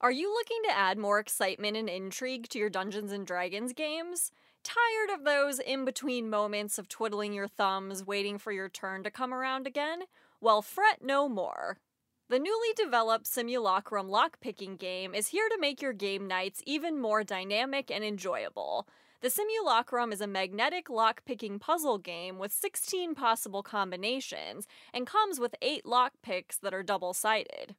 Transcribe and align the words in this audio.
Are 0.00 0.12
you 0.12 0.32
looking 0.32 0.62
to 0.62 0.78
add 0.78 0.96
more 0.96 1.18
excitement 1.18 1.76
and 1.76 1.88
intrigue 1.88 2.48
to 2.50 2.58
your 2.60 2.70
Dungeons 2.70 3.10
and 3.10 3.26
Dragons 3.26 3.72
games? 3.72 4.30
Tired 4.62 5.10
of 5.12 5.24
those 5.24 5.58
in 5.58 5.84
between 5.84 6.30
moments 6.30 6.78
of 6.78 6.88
twiddling 6.88 7.32
your 7.32 7.48
thumbs, 7.48 8.06
waiting 8.06 8.38
for 8.38 8.52
your 8.52 8.68
turn 8.68 9.02
to 9.02 9.10
come 9.10 9.34
around 9.34 9.66
again? 9.66 10.02
Well, 10.40 10.62
fret 10.62 11.02
no 11.02 11.28
more. 11.28 11.80
The 12.28 12.38
newly 12.38 12.72
developed 12.76 13.26
Simulockrum 13.26 14.08
lockpicking 14.08 14.78
game 14.78 15.16
is 15.16 15.28
here 15.28 15.48
to 15.48 15.58
make 15.60 15.82
your 15.82 15.92
game 15.92 16.28
nights 16.28 16.62
even 16.64 17.00
more 17.00 17.24
dynamic 17.24 17.90
and 17.90 18.04
enjoyable. 18.04 18.86
The 19.20 19.30
Simulockrum 19.30 20.12
is 20.12 20.20
a 20.20 20.28
magnetic 20.28 20.86
lockpicking 20.86 21.60
puzzle 21.60 21.98
game 21.98 22.38
with 22.38 22.52
16 22.52 23.16
possible 23.16 23.64
combinations 23.64 24.68
and 24.94 25.08
comes 25.08 25.40
with 25.40 25.56
8 25.60 25.82
lockpicks 25.84 26.60
that 26.62 26.72
are 26.72 26.84
double 26.84 27.14
sided. 27.14 27.74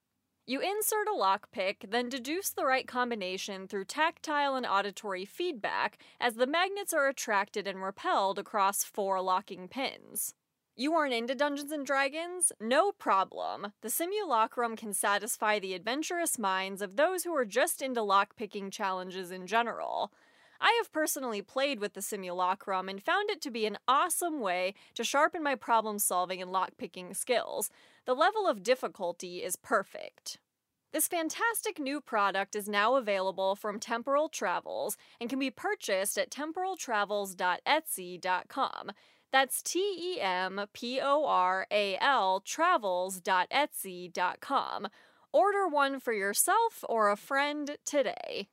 You 0.50 0.62
insert 0.62 1.08
a 1.08 1.12
lockpick, 1.12 1.92
then 1.92 2.10
deduce 2.10 2.50
the 2.50 2.66
right 2.66 2.88
combination 2.88 3.68
through 3.68 3.86
tactile 3.86 4.56
and 4.56 4.66
auditory 4.66 5.24
feedback 5.24 6.00
as 6.20 6.34
the 6.34 6.48
magnets 6.48 6.92
are 6.92 7.08
attracted 7.08 7.68
and 7.68 7.84
repelled 7.84 8.40
across 8.40 8.84
four 8.84 9.22
locking 9.22 9.68
pins. 9.68 10.34
You 10.76 10.96
aren't 10.96 11.14
into 11.14 11.36
Dungeons 11.36 11.72
and 11.72 11.86
Dragons? 11.86 12.52
No 12.60 12.92
problem. 12.92 13.74
The 13.82 13.90
Simulockrum 13.90 14.76
can 14.76 14.92
satisfy 14.92 15.60
the 15.60 15.76
adventurous 15.76 16.40
minds 16.40 16.82
of 16.82 16.96
those 16.96 17.26
who 17.26 17.36
are 17.36 17.46
just 17.46 17.80
into 17.80 18.02
lockpicking 18.02 18.72
challenges 18.72 19.30
in 19.30 19.46
general. 19.46 20.12
I 20.62 20.78
have 20.82 20.92
personally 20.92 21.42
played 21.42 21.80
with 21.80 21.94
the 21.94 22.02
Simulockrum 22.02 22.90
and 22.90 23.02
found 23.02 23.30
it 23.30 23.42
to 23.44 23.52
be 23.52 23.66
an 23.66 23.78
awesome 23.88 24.42
way 24.42 24.74
to 24.96 25.06
sharpen 25.06 25.42
my 25.42 25.56
problem 25.56 26.00
solving 26.00 26.42
and 26.42 26.52
lockpicking 26.52 27.16
skills. 27.16 27.70
The 28.06 28.14
level 28.14 28.48
of 28.48 28.64
difficulty 28.64 29.44
is 29.44 29.56
perfect. 29.56 30.40
This 30.92 31.08
fantastic 31.08 31.80
new 31.80 32.02
product 32.02 32.56
is 32.56 32.68
now 32.68 32.96
available 32.96 33.56
from 33.56 33.80
Temporal 33.80 34.28
Travels 34.28 34.98
and 35.22 35.30
can 35.30 35.38
be 35.38 35.52
purchased 35.52 36.18
at 36.18 36.32
temporaltravels.etsy.com. 36.32 38.92
That's 39.32 39.62
T 39.62 39.80
E 39.80 40.20
M 40.20 40.66
P 40.74 41.00
O 41.00 41.26
R 41.26 41.68
A 41.70 41.96
L 42.02 42.42
travels.etsy.com. 42.44 44.88
Order 45.32 45.68
one 45.68 46.00
for 46.00 46.14
yourself 46.14 46.84
or 46.90 47.12
a 47.12 47.16
friend 47.16 47.78
today. 47.86 48.48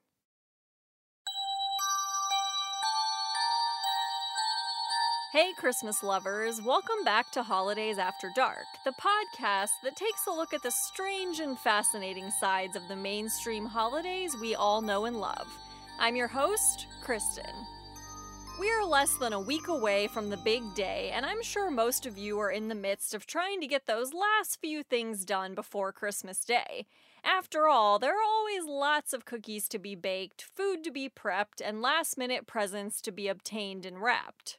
Hey, 5.36 5.52
Christmas 5.52 6.02
lovers, 6.02 6.62
welcome 6.62 7.04
back 7.04 7.30
to 7.32 7.42
Holidays 7.42 7.98
After 7.98 8.32
Dark, 8.34 8.64
the 8.86 8.92
podcast 8.92 9.68
that 9.82 9.94
takes 9.94 10.26
a 10.26 10.30
look 10.30 10.54
at 10.54 10.62
the 10.62 10.70
strange 10.70 11.40
and 11.40 11.58
fascinating 11.58 12.30
sides 12.30 12.74
of 12.74 12.88
the 12.88 12.96
mainstream 12.96 13.66
holidays 13.66 14.34
we 14.40 14.54
all 14.54 14.80
know 14.80 15.04
and 15.04 15.20
love. 15.20 15.46
I'm 15.98 16.16
your 16.16 16.26
host, 16.26 16.86
Kristin. 17.04 17.52
We 18.58 18.70
are 18.70 18.86
less 18.86 19.14
than 19.18 19.34
a 19.34 19.38
week 19.38 19.68
away 19.68 20.06
from 20.06 20.30
the 20.30 20.38
big 20.38 20.62
day, 20.74 21.10
and 21.12 21.26
I'm 21.26 21.42
sure 21.42 21.70
most 21.70 22.06
of 22.06 22.16
you 22.16 22.38
are 22.38 22.50
in 22.50 22.68
the 22.68 22.74
midst 22.74 23.12
of 23.12 23.26
trying 23.26 23.60
to 23.60 23.66
get 23.66 23.84
those 23.84 24.14
last 24.14 24.58
few 24.58 24.82
things 24.82 25.26
done 25.26 25.54
before 25.54 25.92
Christmas 25.92 26.46
Day. 26.46 26.86
After 27.22 27.68
all, 27.68 27.98
there 27.98 28.18
are 28.18 28.26
always 28.26 28.64
lots 28.64 29.12
of 29.12 29.26
cookies 29.26 29.68
to 29.68 29.78
be 29.78 29.94
baked, 29.94 30.40
food 30.40 30.82
to 30.84 30.90
be 30.90 31.10
prepped, 31.10 31.60
and 31.62 31.82
last 31.82 32.16
minute 32.16 32.46
presents 32.46 33.02
to 33.02 33.12
be 33.12 33.28
obtained 33.28 33.84
and 33.84 34.00
wrapped. 34.00 34.56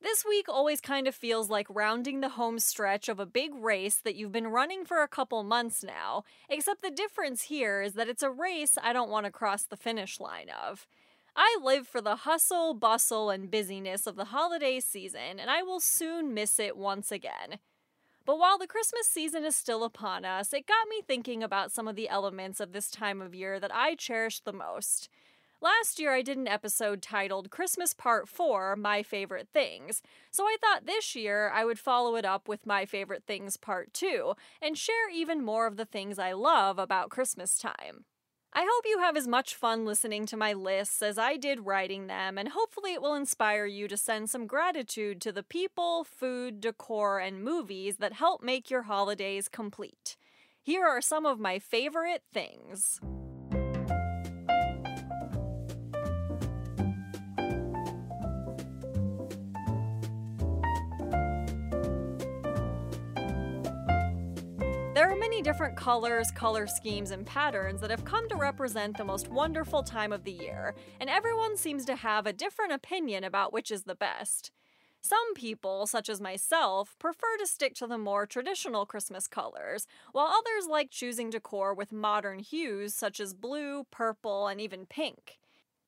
This 0.00 0.24
week 0.24 0.48
always 0.48 0.80
kind 0.80 1.08
of 1.08 1.14
feels 1.14 1.50
like 1.50 1.66
rounding 1.68 2.20
the 2.20 2.28
home 2.30 2.60
stretch 2.60 3.08
of 3.08 3.18
a 3.18 3.26
big 3.26 3.52
race 3.54 3.96
that 3.96 4.14
you've 4.14 4.30
been 4.30 4.46
running 4.46 4.84
for 4.84 5.02
a 5.02 5.08
couple 5.08 5.42
months 5.42 5.82
now, 5.82 6.22
except 6.48 6.82
the 6.82 6.90
difference 6.90 7.42
here 7.42 7.82
is 7.82 7.94
that 7.94 8.08
it's 8.08 8.22
a 8.22 8.30
race 8.30 8.78
I 8.80 8.92
don't 8.92 9.10
want 9.10 9.26
to 9.26 9.32
cross 9.32 9.64
the 9.64 9.76
finish 9.76 10.20
line 10.20 10.50
of. 10.50 10.86
I 11.34 11.58
live 11.62 11.88
for 11.88 12.00
the 12.00 12.16
hustle, 12.16 12.74
bustle, 12.74 13.28
and 13.28 13.50
busyness 13.50 14.06
of 14.06 14.14
the 14.14 14.26
holiday 14.26 14.78
season, 14.78 15.40
and 15.40 15.50
I 15.50 15.62
will 15.62 15.80
soon 15.80 16.32
miss 16.32 16.60
it 16.60 16.76
once 16.76 17.10
again. 17.10 17.58
But 18.24 18.38
while 18.38 18.58
the 18.58 18.66
Christmas 18.68 19.08
season 19.08 19.44
is 19.44 19.56
still 19.56 19.82
upon 19.82 20.24
us, 20.24 20.52
it 20.52 20.66
got 20.66 20.88
me 20.88 21.02
thinking 21.06 21.42
about 21.42 21.72
some 21.72 21.88
of 21.88 21.96
the 21.96 22.08
elements 22.08 22.60
of 22.60 22.72
this 22.72 22.88
time 22.90 23.20
of 23.20 23.34
year 23.34 23.58
that 23.58 23.74
I 23.74 23.96
cherish 23.96 24.40
the 24.40 24.52
most. 24.52 25.08
Last 25.60 25.98
year, 25.98 26.14
I 26.14 26.22
did 26.22 26.38
an 26.38 26.46
episode 26.46 27.02
titled 27.02 27.50
Christmas 27.50 27.92
Part 27.92 28.28
4 28.28 28.76
My 28.76 29.02
Favorite 29.02 29.48
Things, 29.52 30.02
so 30.30 30.44
I 30.44 30.56
thought 30.60 30.86
this 30.86 31.16
year 31.16 31.50
I 31.52 31.64
would 31.64 31.80
follow 31.80 32.14
it 32.14 32.24
up 32.24 32.46
with 32.46 32.64
My 32.64 32.86
Favorite 32.86 33.24
Things 33.26 33.56
Part 33.56 33.92
2 33.92 34.34
and 34.62 34.78
share 34.78 35.10
even 35.12 35.44
more 35.44 35.66
of 35.66 35.76
the 35.76 35.84
things 35.84 36.16
I 36.16 36.32
love 36.32 36.78
about 36.78 37.10
Christmas 37.10 37.58
time. 37.58 38.04
I 38.52 38.60
hope 38.60 38.84
you 38.86 39.00
have 39.00 39.16
as 39.16 39.26
much 39.26 39.56
fun 39.56 39.84
listening 39.84 40.26
to 40.26 40.36
my 40.36 40.52
lists 40.52 41.02
as 41.02 41.18
I 41.18 41.36
did 41.36 41.66
writing 41.66 42.06
them, 42.06 42.38
and 42.38 42.50
hopefully 42.50 42.92
it 42.92 43.02
will 43.02 43.16
inspire 43.16 43.66
you 43.66 43.88
to 43.88 43.96
send 43.96 44.30
some 44.30 44.46
gratitude 44.46 45.20
to 45.22 45.32
the 45.32 45.42
people, 45.42 46.04
food, 46.04 46.60
decor, 46.60 47.18
and 47.18 47.42
movies 47.42 47.96
that 47.96 48.12
help 48.12 48.44
make 48.44 48.70
your 48.70 48.82
holidays 48.82 49.48
complete. 49.48 50.16
Here 50.62 50.86
are 50.86 51.00
some 51.00 51.26
of 51.26 51.40
my 51.40 51.58
favorite 51.58 52.22
things. 52.32 53.00
There 64.98 65.12
are 65.12 65.16
many 65.16 65.42
different 65.42 65.76
colors, 65.76 66.32
color 66.32 66.66
schemes, 66.66 67.12
and 67.12 67.24
patterns 67.24 67.80
that 67.82 67.90
have 67.90 68.04
come 68.04 68.28
to 68.30 68.34
represent 68.34 68.96
the 68.96 69.04
most 69.04 69.28
wonderful 69.28 69.84
time 69.84 70.12
of 70.12 70.24
the 70.24 70.32
year, 70.32 70.74
and 70.98 71.08
everyone 71.08 71.56
seems 71.56 71.84
to 71.84 71.94
have 71.94 72.26
a 72.26 72.32
different 72.32 72.72
opinion 72.72 73.22
about 73.22 73.52
which 73.52 73.70
is 73.70 73.84
the 73.84 73.94
best. 73.94 74.50
Some 75.00 75.34
people, 75.34 75.86
such 75.86 76.08
as 76.08 76.20
myself, 76.20 76.96
prefer 76.98 77.36
to 77.38 77.46
stick 77.46 77.76
to 77.76 77.86
the 77.86 77.96
more 77.96 78.26
traditional 78.26 78.86
Christmas 78.86 79.28
colors, 79.28 79.86
while 80.10 80.26
others 80.26 80.68
like 80.68 80.90
choosing 80.90 81.30
decor 81.30 81.72
with 81.74 81.92
modern 81.92 82.40
hues 82.40 82.92
such 82.92 83.20
as 83.20 83.34
blue, 83.34 83.84
purple, 83.92 84.48
and 84.48 84.60
even 84.60 84.84
pink. 84.84 85.38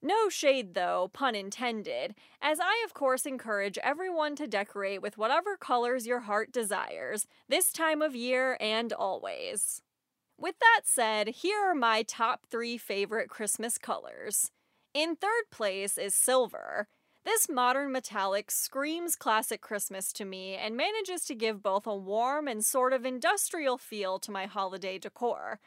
No 0.02 0.30
shade, 0.30 0.74
though, 0.74 1.10
pun 1.12 1.34
intended, 1.34 2.14
as 2.40 2.58
I, 2.58 2.82
of 2.86 2.94
course, 2.94 3.26
encourage 3.26 3.76
everyone 3.78 4.34
to 4.36 4.46
decorate 4.46 5.02
with 5.02 5.18
whatever 5.18 5.58
colors 5.58 6.06
your 6.06 6.20
heart 6.20 6.52
desires, 6.52 7.26
this 7.48 7.70
time 7.70 8.00
of 8.00 8.16
year 8.16 8.56
and 8.60 8.94
always. 8.94 9.82
With 10.38 10.58
that 10.58 10.82
said, 10.84 11.28
here 11.28 11.58
are 11.60 11.74
my 11.74 12.02
top 12.02 12.46
three 12.50 12.78
favorite 12.78 13.28
Christmas 13.28 13.76
colors. 13.76 14.50
In 14.94 15.16
third 15.16 15.50
place 15.50 15.98
is 15.98 16.14
silver. 16.14 16.88
This 17.22 17.50
modern 17.50 17.92
metallic 17.92 18.50
screams 18.50 19.14
classic 19.16 19.60
Christmas 19.60 20.14
to 20.14 20.24
me 20.24 20.54
and 20.54 20.74
manages 20.74 21.26
to 21.26 21.34
give 21.34 21.62
both 21.62 21.86
a 21.86 21.94
warm 21.94 22.48
and 22.48 22.64
sort 22.64 22.94
of 22.94 23.04
industrial 23.04 23.76
feel 23.76 24.18
to 24.20 24.30
my 24.30 24.46
holiday 24.46 24.98
decor. 24.98 25.60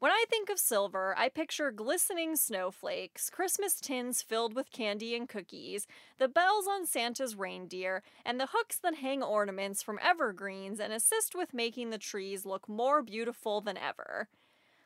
When 0.00 0.10
I 0.10 0.24
think 0.30 0.48
of 0.48 0.58
silver, 0.58 1.14
I 1.18 1.28
picture 1.28 1.70
glistening 1.70 2.34
snowflakes, 2.34 3.28
Christmas 3.28 3.78
tins 3.78 4.22
filled 4.22 4.54
with 4.54 4.72
candy 4.72 5.14
and 5.14 5.28
cookies, 5.28 5.86
the 6.16 6.26
bells 6.26 6.66
on 6.66 6.86
Santa's 6.86 7.36
reindeer, 7.36 8.02
and 8.24 8.40
the 8.40 8.48
hooks 8.50 8.78
that 8.78 8.94
hang 8.94 9.22
ornaments 9.22 9.82
from 9.82 9.98
evergreens 10.02 10.80
and 10.80 10.90
assist 10.90 11.34
with 11.34 11.52
making 11.52 11.90
the 11.90 11.98
trees 11.98 12.46
look 12.46 12.66
more 12.66 13.02
beautiful 13.02 13.60
than 13.60 13.76
ever. 13.76 14.28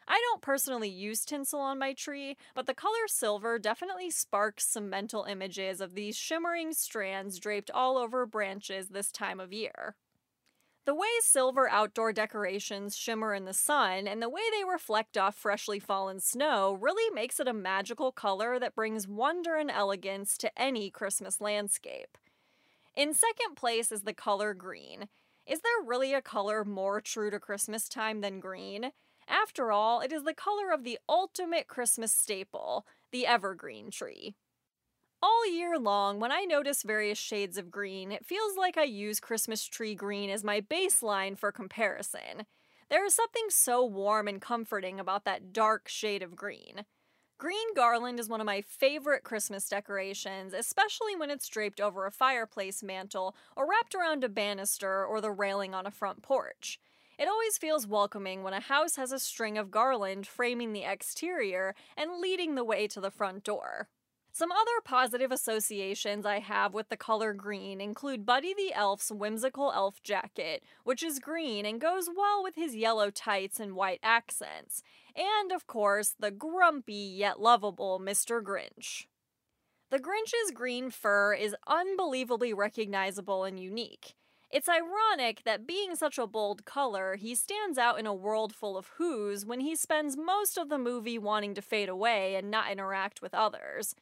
I 0.08 0.20
don't 0.20 0.42
personally 0.42 0.90
use 0.90 1.24
tinsel 1.24 1.60
on 1.60 1.78
my 1.78 1.92
tree, 1.92 2.36
but 2.52 2.66
the 2.66 2.74
color 2.74 3.06
silver 3.06 3.56
definitely 3.60 4.10
sparks 4.10 4.66
some 4.66 4.90
mental 4.90 5.22
images 5.22 5.80
of 5.80 5.94
these 5.94 6.16
shimmering 6.16 6.72
strands 6.72 7.38
draped 7.38 7.70
all 7.70 7.98
over 7.98 8.26
branches 8.26 8.88
this 8.88 9.12
time 9.12 9.38
of 9.38 9.52
year. 9.52 9.94
The 10.86 10.94
way 10.94 11.08
silver 11.20 11.68
outdoor 11.70 12.12
decorations 12.12 12.94
shimmer 12.94 13.32
in 13.32 13.46
the 13.46 13.54
sun 13.54 14.06
and 14.06 14.20
the 14.20 14.28
way 14.28 14.42
they 14.52 14.64
reflect 14.70 15.16
off 15.16 15.34
freshly 15.34 15.78
fallen 15.78 16.20
snow 16.20 16.76
really 16.78 17.10
makes 17.14 17.40
it 17.40 17.48
a 17.48 17.54
magical 17.54 18.12
color 18.12 18.58
that 18.58 18.74
brings 18.74 19.08
wonder 19.08 19.56
and 19.56 19.70
elegance 19.70 20.36
to 20.38 20.58
any 20.60 20.90
Christmas 20.90 21.40
landscape. 21.40 22.18
In 22.94 23.14
second 23.14 23.56
place 23.56 23.90
is 23.90 24.02
the 24.02 24.12
color 24.12 24.52
green. 24.52 25.08
Is 25.46 25.60
there 25.60 25.86
really 25.86 26.12
a 26.12 26.20
color 26.20 26.66
more 26.66 27.00
true 27.00 27.30
to 27.30 27.40
Christmas 27.40 27.88
time 27.88 28.20
than 28.20 28.38
green? 28.38 28.92
After 29.26 29.72
all, 29.72 30.00
it 30.00 30.12
is 30.12 30.24
the 30.24 30.34
color 30.34 30.70
of 30.70 30.84
the 30.84 30.98
ultimate 31.08 31.66
Christmas 31.66 32.12
staple, 32.12 32.86
the 33.10 33.26
evergreen 33.26 33.90
tree. 33.90 34.34
All 35.26 35.50
year 35.50 35.78
long, 35.78 36.20
when 36.20 36.30
I 36.30 36.42
notice 36.42 36.82
various 36.82 37.16
shades 37.16 37.56
of 37.56 37.70
green, 37.70 38.12
it 38.12 38.26
feels 38.26 38.58
like 38.58 38.76
I 38.76 38.84
use 38.84 39.20
Christmas 39.20 39.64
tree 39.64 39.94
green 39.94 40.28
as 40.28 40.44
my 40.44 40.60
baseline 40.60 41.38
for 41.38 41.50
comparison. 41.50 42.44
There 42.90 43.06
is 43.06 43.14
something 43.14 43.46
so 43.48 43.86
warm 43.86 44.28
and 44.28 44.38
comforting 44.38 45.00
about 45.00 45.24
that 45.24 45.50
dark 45.54 45.88
shade 45.88 46.22
of 46.22 46.36
green. 46.36 46.84
Green 47.38 47.74
garland 47.74 48.20
is 48.20 48.28
one 48.28 48.42
of 48.42 48.44
my 48.44 48.60
favorite 48.60 49.24
Christmas 49.24 49.66
decorations, 49.66 50.52
especially 50.52 51.16
when 51.16 51.30
it's 51.30 51.48
draped 51.48 51.80
over 51.80 52.04
a 52.04 52.10
fireplace 52.10 52.82
mantle 52.82 53.34
or 53.56 53.66
wrapped 53.66 53.94
around 53.94 54.24
a 54.24 54.28
banister 54.28 55.06
or 55.06 55.22
the 55.22 55.32
railing 55.32 55.72
on 55.72 55.86
a 55.86 55.90
front 55.90 56.20
porch. 56.20 56.78
It 57.18 57.28
always 57.28 57.56
feels 57.56 57.86
welcoming 57.86 58.42
when 58.42 58.52
a 58.52 58.60
house 58.60 58.96
has 58.96 59.10
a 59.10 59.18
string 59.18 59.56
of 59.56 59.70
garland 59.70 60.26
framing 60.26 60.74
the 60.74 60.84
exterior 60.84 61.74
and 61.96 62.20
leading 62.20 62.56
the 62.56 62.64
way 62.64 62.86
to 62.88 63.00
the 63.00 63.10
front 63.10 63.42
door. 63.42 63.88
Some 64.36 64.50
other 64.50 64.80
positive 64.84 65.30
associations 65.30 66.26
I 66.26 66.40
have 66.40 66.74
with 66.74 66.88
the 66.88 66.96
color 66.96 67.32
green 67.34 67.80
include 67.80 68.26
Buddy 68.26 68.52
the 68.52 68.74
Elf's 68.74 69.12
whimsical 69.12 69.70
elf 69.72 70.02
jacket, 70.02 70.64
which 70.82 71.04
is 71.04 71.20
green 71.20 71.64
and 71.64 71.80
goes 71.80 72.08
well 72.12 72.42
with 72.42 72.56
his 72.56 72.74
yellow 72.74 73.10
tights 73.10 73.60
and 73.60 73.76
white 73.76 74.00
accents, 74.02 74.82
and 75.14 75.52
of 75.52 75.68
course, 75.68 76.16
the 76.18 76.32
grumpy 76.32 77.14
yet 77.16 77.38
lovable 77.38 78.00
Mr. 78.00 78.42
Grinch. 78.42 79.06
The 79.90 80.00
Grinch's 80.00 80.50
green 80.52 80.90
fur 80.90 81.34
is 81.34 81.54
unbelievably 81.68 82.52
recognizable 82.54 83.44
and 83.44 83.60
unique. 83.60 84.16
It's 84.50 84.68
ironic 84.68 85.44
that 85.44 85.64
being 85.64 85.94
such 85.94 86.18
a 86.18 86.26
bold 86.26 86.64
color, 86.64 87.14
he 87.14 87.36
stands 87.36 87.78
out 87.78 88.00
in 88.00 88.06
a 88.06 88.12
world 88.12 88.52
full 88.52 88.76
of 88.76 88.90
who's 88.96 89.46
when 89.46 89.60
he 89.60 89.76
spends 89.76 90.16
most 90.16 90.58
of 90.58 90.70
the 90.70 90.78
movie 90.78 91.20
wanting 91.20 91.54
to 91.54 91.62
fade 91.62 91.88
away 91.88 92.34
and 92.34 92.50
not 92.50 92.72
interact 92.72 93.22
with 93.22 93.32
others. 93.32 93.94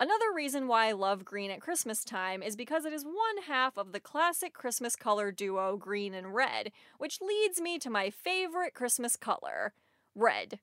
Another 0.00 0.32
reason 0.34 0.66
why 0.66 0.88
I 0.88 0.92
love 0.92 1.26
green 1.26 1.50
at 1.50 1.60
Christmas 1.60 2.06
time 2.06 2.42
is 2.42 2.56
because 2.56 2.86
it 2.86 2.92
is 2.94 3.04
one 3.04 3.44
half 3.46 3.76
of 3.76 3.92
the 3.92 4.00
classic 4.00 4.54
Christmas 4.54 4.96
color 4.96 5.30
duo 5.30 5.76
green 5.76 6.14
and 6.14 6.34
red, 6.34 6.72
which 6.96 7.20
leads 7.20 7.60
me 7.60 7.78
to 7.78 7.90
my 7.90 8.08
favorite 8.08 8.72
Christmas 8.72 9.14
color 9.14 9.74
red. 10.14 10.58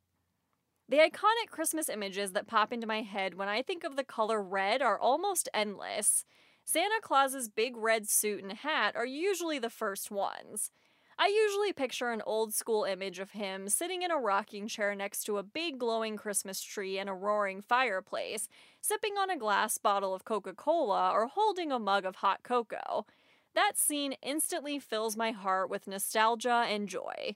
The 0.90 0.98
iconic 0.98 1.52
Christmas 1.52 1.88
images 1.88 2.32
that 2.32 2.48
pop 2.48 2.74
into 2.74 2.88
my 2.88 3.04
head 3.04 3.36
when 3.36 3.48
I 3.48 3.62
think 3.62 3.84
of 3.84 3.96
the 3.96 4.04
color 4.04 4.42
red 4.42 4.82
are 4.82 5.00
almost 5.00 5.50
endless. 5.54 6.26
Santa 6.66 7.00
Claus's 7.00 7.48
big 7.48 7.78
red 7.78 8.10
suit 8.10 8.42
and 8.42 8.52
hat 8.52 8.96
are 8.96 9.06
usually 9.06 9.60
the 9.60 9.70
first 9.70 10.10
ones. 10.10 10.72
I 11.20 11.28
usually 11.28 11.74
picture 11.74 12.12
an 12.12 12.22
old 12.28 12.54
school 12.54 12.84
image 12.84 13.18
of 13.18 13.32
him 13.32 13.70
sitting 13.70 14.04
in 14.04 14.12
a 14.12 14.18
rocking 14.18 14.68
chair 14.68 14.94
next 14.94 15.24
to 15.24 15.40
a 15.40 15.44
big 15.44 15.80
glowing 15.80 16.16
Christmas 16.16 16.62
tree 16.62 17.00
and 17.00 17.10
a 17.10 17.14
roaring 17.14 17.64
fireplace, 17.64 18.48
sipping 18.82 19.14
on 19.18 19.32
a 19.32 19.38
glass 19.38 19.80
bottle 19.80 20.14
of 20.14 20.26
Coca 20.26 20.54
Cola 20.54 21.12
or 21.12 21.26
holding 21.26 21.72
a 21.72 21.80
mug 21.80 22.06
of 22.06 22.18
hot 22.18 22.44
cocoa. 22.44 23.08
That 23.56 23.80
scene 23.80 24.14
instantly 24.22 24.78
fills 24.78 25.18
my 25.18 25.32
heart 25.32 25.72
with 25.72 25.88
nostalgia 25.88 26.66
and 26.70 26.88
joy. 26.88 27.36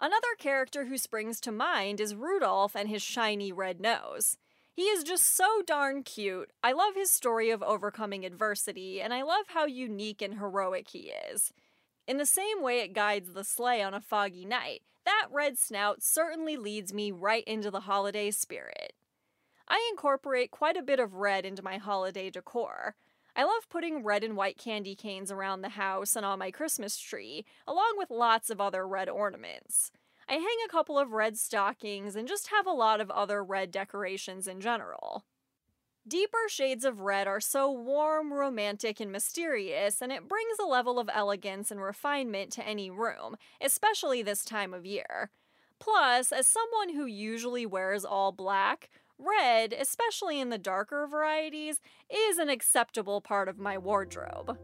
Another 0.00 0.36
character 0.38 0.84
who 0.84 0.96
springs 0.96 1.40
to 1.40 1.50
mind 1.50 2.00
is 2.00 2.14
Rudolph 2.14 2.76
and 2.76 2.88
his 2.88 3.02
shiny 3.02 3.50
red 3.50 3.80
nose. 3.80 4.36
He 4.72 4.82
is 4.82 5.02
just 5.02 5.36
so 5.36 5.62
darn 5.66 6.04
cute. 6.04 6.52
I 6.62 6.70
love 6.70 6.94
his 6.94 7.10
story 7.10 7.50
of 7.50 7.62
overcoming 7.62 8.24
adversity, 8.24 9.00
and 9.00 9.12
I 9.12 9.22
love 9.22 9.46
how 9.48 9.66
unique 9.66 10.22
and 10.22 10.38
heroic 10.38 10.88
he 10.90 11.12
is. 11.32 11.52
In 12.06 12.18
the 12.18 12.26
same 12.26 12.62
way 12.62 12.80
it 12.80 12.92
guides 12.92 13.32
the 13.32 13.44
sleigh 13.44 13.82
on 13.82 13.94
a 13.94 14.00
foggy 14.00 14.44
night, 14.44 14.82
that 15.04 15.28
red 15.30 15.58
snout 15.58 16.02
certainly 16.02 16.56
leads 16.56 16.92
me 16.92 17.10
right 17.10 17.44
into 17.44 17.70
the 17.70 17.80
holiday 17.80 18.30
spirit. 18.30 18.92
I 19.68 19.86
incorporate 19.90 20.50
quite 20.50 20.76
a 20.76 20.82
bit 20.82 21.00
of 21.00 21.14
red 21.14 21.46
into 21.46 21.62
my 21.62 21.78
holiday 21.78 22.28
decor. 22.28 22.94
I 23.34 23.44
love 23.44 23.68
putting 23.70 24.04
red 24.04 24.22
and 24.22 24.36
white 24.36 24.58
candy 24.58 24.94
canes 24.94 25.32
around 25.32 25.62
the 25.62 25.70
house 25.70 26.14
and 26.14 26.24
on 26.24 26.38
my 26.38 26.50
Christmas 26.50 26.98
tree, 26.98 27.44
along 27.66 27.94
with 27.96 28.10
lots 28.10 28.50
of 28.50 28.60
other 28.60 28.86
red 28.86 29.08
ornaments. 29.08 29.90
I 30.28 30.34
hang 30.34 30.58
a 30.64 30.70
couple 30.70 30.98
of 30.98 31.12
red 31.12 31.36
stockings 31.36 32.16
and 32.16 32.28
just 32.28 32.48
have 32.48 32.66
a 32.66 32.72
lot 32.72 33.00
of 33.00 33.10
other 33.10 33.42
red 33.42 33.70
decorations 33.70 34.46
in 34.46 34.60
general. 34.60 35.24
Deeper 36.06 36.48
shades 36.48 36.84
of 36.84 37.00
red 37.00 37.26
are 37.26 37.40
so 37.40 37.70
warm, 37.70 38.30
romantic, 38.30 39.00
and 39.00 39.10
mysterious, 39.10 40.02
and 40.02 40.12
it 40.12 40.28
brings 40.28 40.58
a 40.58 40.66
level 40.66 40.98
of 40.98 41.08
elegance 41.10 41.70
and 41.70 41.80
refinement 41.80 42.52
to 42.52 42.66
any 42.66 42.90
room, 42.90 43.36
especially 43.58 44.20
this 44.20 44.44
time 44.44 44.74
of 44.74 44.84
year. 44.84 45.30
Plus, 45.78 46.30
as 46.30 46.46
someone 46.46 46.94
who 46.94 47.06
usually 47.06 47.64
wears 47.64 48.04
all 48.04 48.32
black, 48.32 48.90
red, 49.18 49.72
especially 49.72 50.38
in 50.38 50.50
the 50.50 50.58
darker 50.58 51.06
varieties, 51.06 51.80
is 52.10 52.36
an 52.36 52.50
acceptable 52.50 53.22
part 53.22 53.48
of 53.48 53.58
my 53.58 53.78
wardrobe. 53.78 54.58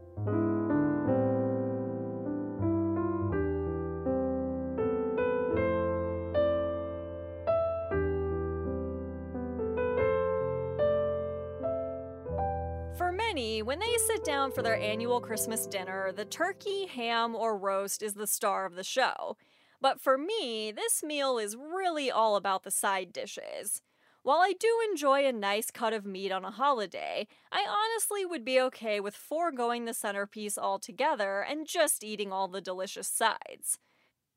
Many, 13.33 13.61
when 13.61 13.79
they 13.79 13.95
sit 13.95 14.25
down 14.25 14.51
for 14.51 14.61
their 14.61 14.75
annual 14.75 15.21
Christmas 15.21 15.65
dinner, 15.65 16.11
the 16.11 16.25
turkey, 16.25 16.85
ham, 16.85 17.33
or 17.33 17.57
roast 17.57 18.03
is 18.03 18.13
the 18.13 18.27
star 18.27 18.65
of 18.65 18.75
the 18.75 18.83
show. 18.83 19.37
But 19.79 20.01
for 20.01 20.17
me, 20.17 20.73
this 20.73 21.01
meal 21.01 21.37
is 21.37 21.55
really 21.55 22.11
all 22.11 22.35
about 22.35 22.63
the 22.63 22.71
side 22.71 23.13
dishes. 23.13 23.81
While 24.21 24.39
I 24.39 24.51
do 24.59 24.67
enjoy 24.89 25.25
a 25.25 25.31
nice 25.31 25.71
cut 25.71 25.93
of 25.93 26.05
meat 26.05 26.29
on 26.29 26.43
a 26.43 26.51
holiday, 26.51 27.25
I 27.53 27.65
honestly 27.69 28.25
would 28.25 28.43
be 28.43 28.59
okay 28.59 28.99
with 28.99 29.15
foregoing 29.15 29.85
the 29.85 29.93
centerpiece 29.93 30.57
altogether 30.57 31.39
and 31.39 31.65
just 31.65 32.03
eating 32.03 32.33
all 32.33 32.49
the 32.49 32.59
delicious 32.59 33.07
sides. 33.07 33.79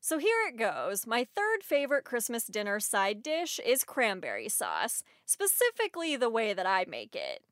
So 0.01 0.19
here 0.19 0.47
it 0.47 0.57
goes. 0.57 1.05
My 1.05 1.27
third 1.35 1.65
favorite 1.65 2.05
Christmas 2.05 2.45
dinner 2.45 2.79
side 2.79 3.25
dish 3.25 3.59
is 3.67 3.83
cranberry 3.83 4.49
sauce, 4.49 5.03
specifically 5.27 6.15
the 6.15 6.31
way 6.31 6.53
that 6.55 6.67
I 6.67 6.85
make 6.89 7.17
it. 7.17 7.43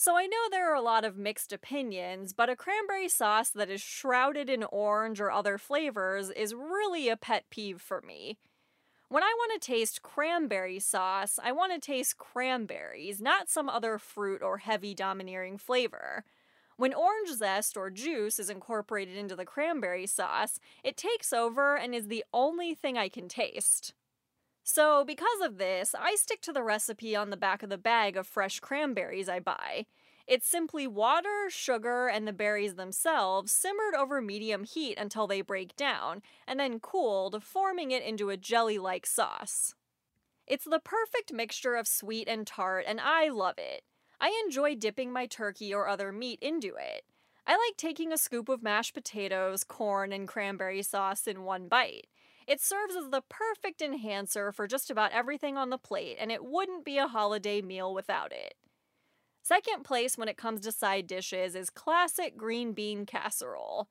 So 0.00 0.16
I 0.16 0.26
know 0.26 0.36
there 0.48 0.70
are 0.70 0.76
a 0.76 0.80
lot 0.80 1.04
of 1.04 1.18
mixed 1.18 1.52
opinions, 1.52 2.32
but 2.32 2.48
a 2.48 2.54
cranberry 2.54 3.08
sauce 3.08 3.50
that 3.50 3.68
is 3.68 3.80
shrouded 3.80 4.48
in 4.48 4.62
orange 4.62 5.20
or 5.20 5.32
other 5.32 5.58
flavors 5.58 6.30
is 6.30 6.54
really 6.54 7.08
a 7.08 7.16
pet 7.16 7.46
peeve 7.50 7.80
for 7.80 8.00
me. 8.00 8.38
When 9.08 9.24
I 9.24 9.34
want 9.36 9.60
to 9.60 9.66
taste 9.66 10.02
cranberry 10.02 10.78
sauce, 10.78 11.40
I 11.42 11.50
want 11.50 11.72
to 11.72 11.80
taste 11.80 12.16
cranberries, 12.16 13.20
not 13.20 13.50
some 13.50 13.68
other 13.68 13.98
fruit 13.98 14.40
or 14.40 14.58
heavy 14.58 14.94
domineering 14.94 15.58
flavor. 15.58 16.22
When 16.76 16.94
orange 16.94 17.30
zest 17.30 17.76
or 17.76 17.90
juice 17.90 18.38
is 18.38 18.50
incorporated 18.50 19.16
into 19.16 19.34
the 19.34 19.44
cranberry 19.44 20.06
sauce, 20.06 20.60
it 20.84 20.96
takes 20.96 21.32
over 21.32 21.76
and 21.76 21.92
is 21.92 22.06
the 22.06 22.24
only 22.32 22.72
thing 22.72 22.96
I 22.96 23.08
can 23.08 23.26
taste. 23.26 23.94
So, 24.68 25.02
because 25.02 25.40
of 25.40 25.56
this, 25.56 25.94
I 25.98 26.14
stick 26.16 26.42
to 26.42 26.52
the 26.52 26.62
recipe 26.62 27.16
on 27.16 27.30
the 27.30 27.38
back 27.38 27.62
of 27.62 27.70
the 27.70 27.78
bag 27.78 28.18
of 28.18 28.26
fresh 28.26 28.60
cranberries 28.60 29.26
I 29.26 29.40
buy. 29.40 29.86
It's 30.26 30.46
simply 30.46 30.86
water, 30.86 31.48
sugar, 31.48 32.06
and 32.06 32.28
the 32.28 32.34
berries 32.34 32.74
themselves 32.74 33.50
simmered 33.50 33.94
over 33.94 34.20
medium 34.20 34.64
heat 34.64 34.98
until 34.98 35.26
they 35.26 35.40
break 35.40 35.74
down, 35.74 36.20
and 36.46 36.60
then 36.60 36.80
cooled, 36.80 37.42
forming 37.42 37.92
it 37.92 38.02
into 38.02 38.28
a 38.28 38.36
jelly 38.36 38.76
like 38.76 39.06
sauce. 39.06 39.74
It's 40.46 40.66
the 40.66 40.80
perfect 40.80 41.32
mixture 41.32 41.74
of 41.74 41.88
sweet 41.88 42.28
and 42.28 42.46
tart, 42.46 42.84
and 42.86 43.00
I 43.00 43.30
love 43.30 43.56
it. 43.56 43.84
I 44.20 44.38
enjoy 44.44 44.74
dipping 44.74 45.10
my 45.10 45.24
turkey 45.24 45.72
or 45.72 45.88
other 45.88 46.12
meat 46.12 46.40
into 46.42 46.74
it. 46.78 47.06
I 47.46 47.52
like 47.52 47.78
taking 47.78 48.12
a 48.12 48.18
scoop 48.18 48.50
of 48.50 48.62
mashed 48.62 48.92
potatoes, 48.92 49.64
corn, 49.64 50.12
and 50.12 50.28
cranberry 50.28 50.82
sauce 50.82 51.26
in 51.26 51.44
one 51.44 51.68
bite. 51.68 52.06
It 52.48 52.62
serves 52.62 52.96
as 52.96 53.10
the 53.10 53.22
perfect 53.28 53.82
enhancer 53.82 54.52
for 54.52 54.66
just 54.66 54.90
about 54.90 55.12
everything 55.12 55.58
on 55.58 55.68
the 55.68 55.76
plate, 55.76 56.16
and 56.18 56.32
it 56.32 56.42
wouldn't 56.42 56.82
be 56.82 56.96
a 56.96 57.06
holiday 57.06 57.60
meal 57.60 57.92
without 57.92 58.32
it. 58.32 58.54
Second 59.42 59.84
place 59.84 60.16
when 60.16 60.28
it 60.28 60.38
comes 60.38 60.62
to 60.62 60.72
side 60.72 61.06
dishes 61.06 61.54
is 61.54 61.68
classic 61.68 62.38
green 62.38 62.72
bean 62.72 63.04
casserole. 63.04 63.88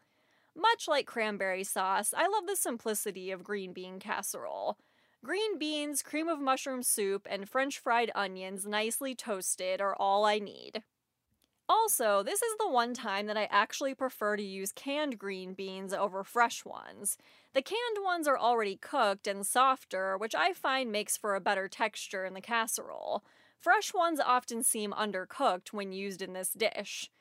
Much 0.56 0.88
like 0.88 1.06
cranberry 1.06 1.64
sauce, 1.64 2.16
I 2.18 2.28
love 2.28 2.48
the 2.48 2.56
simplicity 2.56 3.30
of 3.30 3.44
green 3.44 3.74
bean 3.74 4.00
casserole. 4.00 4.80
Green 5.24 5.60
beans, 5.60 6.02
cream 6.02 6.28
of 6.28 6.40
mushroom 6.40 6.82
soup, 6.82 7.28
and 7.30 7.48
french 7.48 7.78
fried 7.78 8.12
onions 8.16 8.66
nicely 8.66 9.14
toasted 9.14 9.82
are 9.82 9.96
all 9.96 10.26
I 10.26 10.40
need. 10.40 10.82
Also, 11.70 12.24
this 12.24 12.42
is 12.42 12.56
the 12.60 12.70
one 12.70 12.94
time 12.94 13.26
that 13.28 13.36
I 13.36 13.50
actually 13.52 13.94
prefer 13.94 14.38
to 14.38 14.44
use 14.44 14.72
canned 14.72 15.20
green 15.20 15.54
beans 15.54 15.94
over 15.94 16.24
fresh 16.24 16.64
ones. 16.64 17.18
The 17.54 17.62
canned 17.62 18.04
ones 18.04 18.26
are 18.26 18.38
already 18.38 18.78
cooked 18.78 19.28
and 19.28 19.46
softer, 19.46 20.18
which 20.18 20.34
I 20.34 20.54
find 20.54 20.92
makes 20.92 21.18
for 21.18 21.36
a 21.36 21.42
better 21.42 21.68
texture 21.68 22.24
in 22.24 22.34
the 22.34 22.42
casserole. 22.42 23.24
Fresh 23.60 23.94
ones 23.94 24.22
often 24.22 24.64
seem 24.64 24.94
undercooked 24.94 25.74
when 25.74 25.92
used 25.92 26.22
in 26.22 26.32
this 26.32 26.52
dish. 26.52 27.12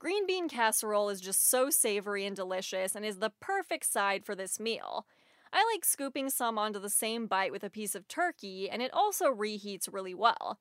Green 0.00 0.26
bean 0.26 0.48
casserole 0.48 1.08
is 1.08 1.20
just 1.20 1.48
so 1.48 1.70
savory 1.70 2.26
and 2.26 2.34
delicious 2.34 2.96
and 2.96 3.04
is 3.04 3.20
the 3.20 3.32
perfect 3.40 3.86
side 3.86 4.24
for 4.24 4.34
this 4.34 4.58
meal. 4.58 5.06
I 5.52 5.64
like 5.72 5.84
scooping 5.84 6.30
some 6.30 6.58
onto 6.58 6.80
the 6.80 6.90
same 6.90 7.28
bite 7.28 7.52
with 7.52 7.62
a 7.62 7.70
piece 7.70 7.94
of 7.94 8.08
turkey, 8.08 8.68
and 8.68 8.82
it 8.82 8.92
also 8.92 9.26
reheats 9.26 9.88
really 9.92 10.14
well. 10.14 10.58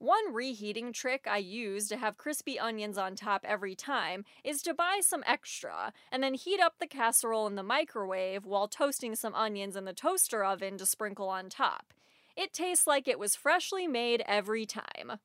One 0.00 0.32
reheating 0.32 0.94
trick 0.94 1.26
I 1.30 1.36
use 1.36 1.86
to 1.88 1.98
have 1.98 2.16
crispy 2.16 2.58
onions 2.58 2.96
on 2.96 3.16
top 3.16 3.44
every 3.46 3.74
time 3.74 4.24
is 4.42 4.62
to 4.62 4.72
buy 4.72 5.00
some 5.02 5.22
extra 5.26 5.92
and 6.10 6.22
then 6.22 6.32
heat 6.32 6.58
up 6.58 6.76
the 6.80 6.86
casserole 6.86 7.46
in 7.46 7.54
the 7.54 7.62
microwave 7.62 8.46
while 8.46 8.66
toasting 8.66 9.14
some 9.14 9.34
onions 9.34 9.76
in 9.76 9.84
the 9.84 9.92
toaster 9.92 10.42
oven 10.42 10.78
to 10.78 10.86
sprinkle 10.86 11.28
on 11.28 11.50
top. 11.50 11.92
It 12.34 12.54
tastes 12.54 12.86
like 12.86 13.06
it 13.06 13.18
was 13.18 13.36
freshly 13.36 13.86
made 13.86 14.22
every 14.26 14.64
time. 14.64 15.18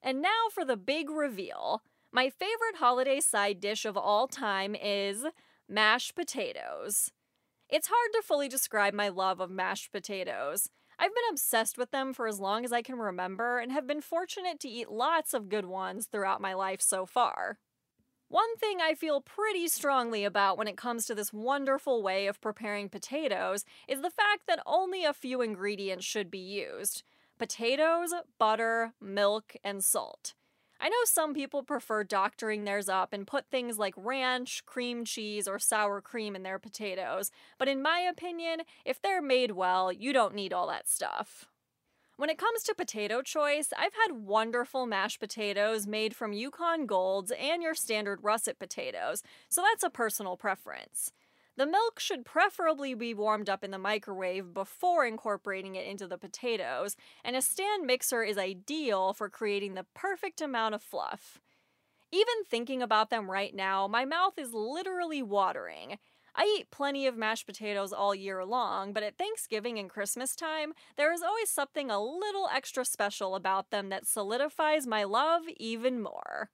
And 0.00 0.22
now 0.22 0.50
for 0.54 0.64
the 0.64 0.76
big 0.76 1.10
reveal. 1.10 1.82
My 2.12 2.30
favorite 2.30 2.76
holiday 2.78 3.18
side 3.18 3.58
dish 3.58 3.84
of 3.84 3.96
all 3.96 4.28
time 4.28 4.76
is 4.76 5.26
mashed 5.68 6.14
potatoes. 6.14 7.10
It's 7.68 7.88
hard 7.88 8.12
to 8.12 8.22
fully 8.22 8.48
describe 8.48 8.94
my 8.94 9.08
love 9.08 9.40
of 9.40 9.50
mashed 9.50 9.90
potatoes. 9.90 10.70
I've 10.98 11.14
been 11.14 11.24
obsessed 11.30 11.76
with 11.76 11.90
them 11.90 12.12
for 12.12 12.26
as 12.26 12.40
long 12.40 12.64
as 12.64 12.72
I 12.72 12.82
can 12.82 12.98
remember 12.98 13.58
and 13.58 13.70
have 13.70 13.86
been 13.86 14.00
fortunate 14.00 14.60
to 14.60 14.68
eat 14.68 14.90
lots 14.90 15.34
of 15.34 15.48
good 15.48 15.66
ones 15.66 16.06
throughout 16.06 16.40
my 16.40 16.54
life 16.54 16.80
so 16.80 17.04
far. 17.04 17.58
One 18.28 18.56
thing 18.56 18.78
I 18.80 18.94
feel 18.94 19.20
pretty 19.20 19.68
strongly 19.68 20.24
about 20.24 20.58
when 20.58 20.66
it 20.66 20.76
comes 20.76 21.06
to 21.06 21.14
this 21.14 21.32
wonderful 21.32 22.02
way 22.02 22.26
of 22.26 22.40
preparing 22.40 22.88
potatoes 22.88 23.64
is 23.86 24.00
the 24.00 24.10
fact 24.10 24.42
that 24.48 24.62
only 24.66 25.04
a 25.04 25.12
few 25.12 25.42
ingredients 25.42 26.04
should 26.04 26.30
be 26.30 26.38
used 26.38 27.02
potatoes, 27.38 28.14
butter, 28.38 28.94
milk, 29.00 29.54
and 29.62 29.84
salt. 29.84 30.34
I 30.80 30.88
know 30.88 30.96
some 31.04 31.34
people 31.34 31.62
prefer 31.62 32.04
doctoring 32.04 32.64
theirs 32.64 32.88
up 32.88 33.12
and 33.12 33.26
put 33.26 33.46
things 33.50 33.78
like 33.78 33.94
ranch, 33.96 34.64
cream 34.66 35.04
cheese, 35.04 35.48
or 35.48 35.58
sour 35.58 36.00
cream 36.00 36.36
in 36.36 36.42
their 36.42 36.58
potatoes, 36.58 37.30
but 37.58 37.68
in 37.68 37.82
my 37.82 38.00
opinion, 38.00 38.60
if 38.84 39.00
they're 39.00 39.22
made 39.22 39.52
well, 39.52 39.90
you 39.90 40.12
don't 40.12 40.34
need 40.34 40.52
all 40.52 40.66
that 40.68 40.88
stuff. 40.88 41.46
When 42.18 42.30
it 42.30 42.38
comes 42.38 42.62
to 42.62 42.74
potato 42.74 43.20
choice, 43.20 43.74
I've 43.76 43.92
had 43.92 44.24
wonderful 44.24 44.86
mashed 44.86 45.20
potatoes 45.20 45.86
made 45.86 46.16
from 46.16 46.32
Yukon 46.32 46.86
Golds 46.86 47.30
and 47.38 47.62
your 47.62 47.74
standard 47.74 48.20
russet 48.22 48.58
potatoes, 48.58 49.22
so 49.50 49.62
that's 49.62 49.84
a 49.84 49.90
personal 49.90 50.36
preference. 50.36 51.12
The 51.56 51.66
milk 51.66 51.98
should 51.98 52.26
preferably 52.26 52.92
be 52.92 53.14
warmed 53.14 53.48
up 53.48 53.64
in 53.64 53.70
the 53.70 53.78
microwave 53.78 54.52
before 54.52 55.06
incorporating 55.06 55.74
it 55.74 55.86
into 55.86 56.06
the 56.06 56.18
potatoes, 56.18 56.96
and 57.24 57.34
a 57.34 57.40
stand 57.40 57.86
mixer 57.86 58.22
is 58.22 58.36
ideal 58.36 59.14
for 59.14 59.30
creating 59.30 59.74
the 59.74 59.86
perfect 59.94 60.42
amount 60.42 60.74
of 60.74 60.82
fluff. 60.82 61.40
Even 62.12 62.44
thinking 62.46 62.82
about 62.82 63.08
them 63.08 63.30
right 63.30 63.54
now, 63.54 63.88
my 63.88 64.04
mouth 64.04 64.38
is 64.38 64.52
literally 64.52 65.22
watering. 65.22 65.98
I 66.34 66.58
eat 66.58 66.70
plenty 66.70 67.06
of 67.06 67.16
mashed 67.16 67.46
potatoes 67.46 67.90
all 67.90 68.14
year 68.14 68.44
long, 68.44 68.92
but 68.92 69.02
at 69.02 69.16
Thanksgiving 69.16 69.78
and 69.78 69.88
Christmas 69.88 70.36
time, 70.36 70.74
there 70.98 71.10
is 71.10 71.22
always 71.22 71.48
something 71.48 71.90
a 71.90 71.98
little 71.98 72.50
extra 72.54 72.84
special 72.84 73.34
about 73.34 73.70
them 73.70 73.88
that 73.88 74.06
solidifies 74.06 74.86
my 74.86 75.04
love 75.04 75.44
even 75.56 76.02
more. 76.02 76.50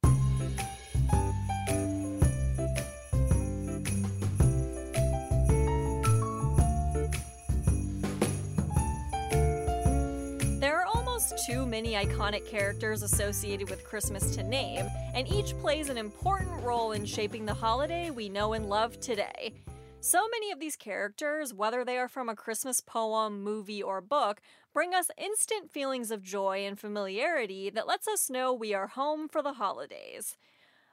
Too 11.47 11.67
many 11.67 11.95
iconic 11.95 12.47
characters 12.47 13.03
associated 13.03 13.69
with 13.69 13.85
Christmas 13.85 14.37
to 14.37 14.43
name, 14.45 14.87
and 15.15 15.27
each 15.27 15.59
plays 15.59 15.89
an 15.89 15.99
important 15.99 16.63
role 16.63 16.93
in 16.93 17.05
shaping 17.05 17.45
the 17.45 17.55
holiday 17.55 18.11
we 18.11 18.29
know 18.29 18.53
and 18.53 18.69
love 18.69 19.01
today. 19.01 19.53
So 20.01 20.29
many 20.31 20.53
of 20.53 20.61
these 20.61 20.77
characters, 20.77 21.53
whether 21.53 21.85
they 21.85 21.99
are 21.99 22.09
from 22.09 22.29
a 22.29 22.37
Christmas 22.37 22.81
poem, 22.81 23.43
movie, 23.43 23.83
or 23.83 24.01
book, 24.01 24.41
bring 24.73 24.95
us 24.95 25.11
instant 25.19 25.71
feelings 25.71 26.11
of 26.11 26.23
joy 26.23 26.65
and 26.65 26.79
familiarity 26.79 27.71
that 27.71 27.89
lets 27.89 28.07
us 28.07 28.31
know 28.31 28.53
we 28.53 28.73
are 28.73 28.89
home 28.89 29.29
for 29.29 29.43
the 29.43 29.55
holidays. 29.55 30.37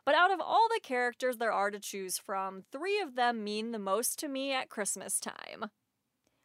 But 0.03 0.15
out 0.15 0.31
of 0.31 0.39
all 0.39 0.67
the 0.69 0.81
characters 0.81 1.37
there 1.37 1.51
are 1.51 1.69
to 1.69 1.79
choose 1.79 2.17
from, 2.17 2.63
three 2.71 2.99
of 2.99 3.15
them 3.15 3.43
mean 3.43 3.71
the 3.71 3.77
most 3.77 4.17
to 4.19 4.27
me 4.27 4.53
at 4.53 4.69
Christmas 4.69 5.19
time. 5.19 5.69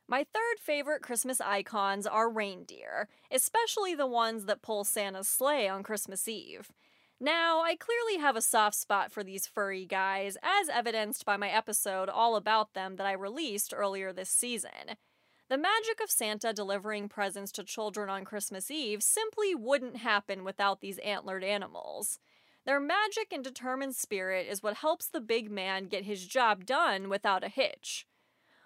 My 0.07 0.25
third 0.25 0.59
favorite 0.61 1.01
Christmas 1.01 1.41
icons 1.41 2.07
are 2.07 2.31
reindeer, 2.31 3.09
especially 3.31 3.95
the 3.95 4.07
ones 4.07 4.45
that 4.45 4.61
pull 4.61 4.85
Santa's 4.85 5.29
sleigh 5.29 5.67
on 5.67 5.83
Christmas 5.83 6.29
Eve. 6.29 6.71
Now, 7.19 7.63
I 7.63 7.77
clearly 7.77 8.21
have 8.21 8.37
a 8.37 8.43
soft 8.43 8.77
spot 8.77 9.11
for 9.11 9.25
these 9.25 9.47
furry 9.47 9.87
guys, 9.87 10.37
as 10.43 10.69
evidenced 10.69 11.25
by 11.25 11.39
my 11.39 11.49
episode 11.49 12.11
all 12.11 12.37
about 12.37 12.75
them 12.75 12.97
that 12.97 13.07
I 13.07 13.13
released 13.13 13.73
earlier 13.75 14.13
this 14.13 14.29
season. 14.29 14.99
The 15.49 15.57
magic 15.57 16.03
of 16.03 16.11
Santa 16.11 16.53
delivering 16.53 17.09
presents 17.09 17.51
to 17.53 17.65
children 17.65 18.11
on 18.11 18.27
Christmas 18.27 18.71
Eve 18.71 19.03
simply 19.03 19.55
wouldn't 19.55 19.99
happen 19.99 20.45
without 20.45 20.83
these 20.83 20.99
antlered 20.99 21.45
animals. 21.45 22.19
Their 22.67 22.81
magic 22.81 23.33
and 23.33 23.43
determined 23.43 23.95
spirit 23.95 24.47
is 24.51 24.63
what 24.63 24.77
helps 24.79 25.07
the 25.07 25.21
big 25.21 25.51
man 25.51 25.87
get 25.87 26.05
his 26.05 26.27
job 26.27 26.67
done 26.67 27.09
without 27.09 27.45
a 27.45 27.49
hitch. 27.49 28.07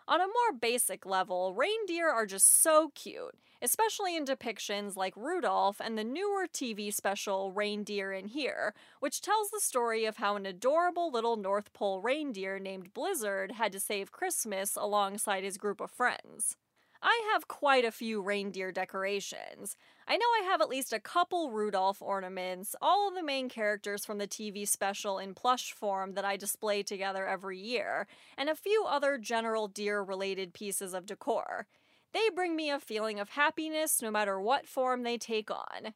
On 0.09 0.23
a 0.23 0.27
more 0.27 0.59
basic 0.59 1.05
level, 1.05 1.53
reindeer 1.53 2.09
are 2.09 2.25
just 2.25 2.62
so 2.62 2.91
cute, 2.95 3.35
especially 3.61 4.17
in 4.17 4.25
depictions 4.25 4.97
like 4.97 5.15
Rudolph 5.15 5.83
and 5.85 5.99
the 5.99 6.03
newer 6.05 6.47
TV 6.47 6.91
special 6.95 7.53
Reindeer 7.53 8.11
in 8.11 8.29
Here, 8.29 8.73
which 9.00 9.21
tells 9.21 9.50
the 9.50 9.61
story 9.61 10.07
of 10.07 10.17
how 10.17 10.37
an 10.37 10.47
adorable 10.47 11.12
little 11.12 11.37
North 11.37 11.75
Pole 11.75 12.00
reindeer 12.00 12.59
named 12.59 12.95
Blizzard 12.95 13.53
had 13.53 13.71
to 13.73 13.81
save 13.81 14.11
Christmas 14.11 14.77
alongside 14.77 15.45
his 15.45 15.59
group 15.59 15.79
of 15.79 15.91
friends. 15.91 16.57
I 17.02 17.31
have 17.33 17.47
quite 17.47 17.85
a 17.85 17.93
few 17.93 18.21
reindeer 18.21 18.73
decorations. 18.73 19.76
I 20.09 20.17
know 20.17 20.26
I 20.26 20.43
have 20.50 20.61
at 20.61 20.69
least 20.69 20.93
a 20.93 20.99
couple 20.99 21.50
Rudolph 21.50 22.02
ornaments, 22.02 22.75
all 22.83 23.09
of 23.09 23.14
the 23.14 23.23
main 23.23 23.49
characters 23.49 24.05
from 24.05 24.19
the 24.19 24.26
TV 24.26 24.67
special 24.67 25.19
in 25.19 25.35
plush 25.35 25.73
form 25.73 26.14
that 26.14 26.25
I 26.25 26.37
display 26.37 26.83
together 26.83 27.26
every 27.26 27.59
year, 27.59 28.09
and 28.37 28.49
a 28.49 28.57
few 28.57 28.85
other 28.85 29.17
general 29.17 29.69
deer 29.69 30.02
related 30.02 30.52
pieces 30.52 30.93
of 30.93 31.07
decor. 31.07 31.67
They 32.12 32.31
bring 32.35 32.57
me 32.57 32.71
a 32.71 32.81
feeling 32.81 33.21
of 33.21 33.31
happiness 33.31 34.02
no 34.02 34.11
matter 34.11 34.40
what 34.40 34.67
form 34.67 35.02
they 35.05 35.19
take 35.19 35.50
on. 35.50 35.95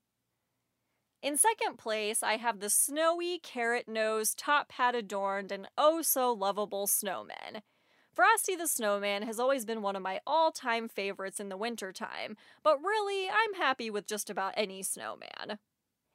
In 1.22 1.36
second 1.36 1.78
place, 1.78 2.22
I 2.22 2.36
have 2.36 2.60
the 2.60 2.70
snowy, 2.70 3.38
carrot 3.38 3.88
nosed, 3.88 4.38
top 4.38 4.72
hat 4.72 4.94
adorned, 4.94 5.50
and 5.50 5.68
oh 5.78 6.02
so 6.02 6.32
lovable 6.32 6.86
snowman. 6.86 7.62
Frosty 8.14 8.54
the 8.54 8.68
Snowman 8.68 9.22
has 9.22 9.40
always 9.40 9.64
been 9.64 9.80
one 9.80 9.96
of 9.96 10.02
my 10.02 10.20
all 10.26 10.52
time 10.52 10.86
favorites 10.86 11.40
in 11.40 11.48
the 11.48 11.56
wintertime, 11.56 12.36
but 12.62 12.82
really, 12.82 13.28
I'm 13.28 13.54
happy 13.54 13.88
with 13.88 14.06
just 14.06 14.28
about 14.28 14.52
any 14.54 14.82
snowman. 14.82 15.58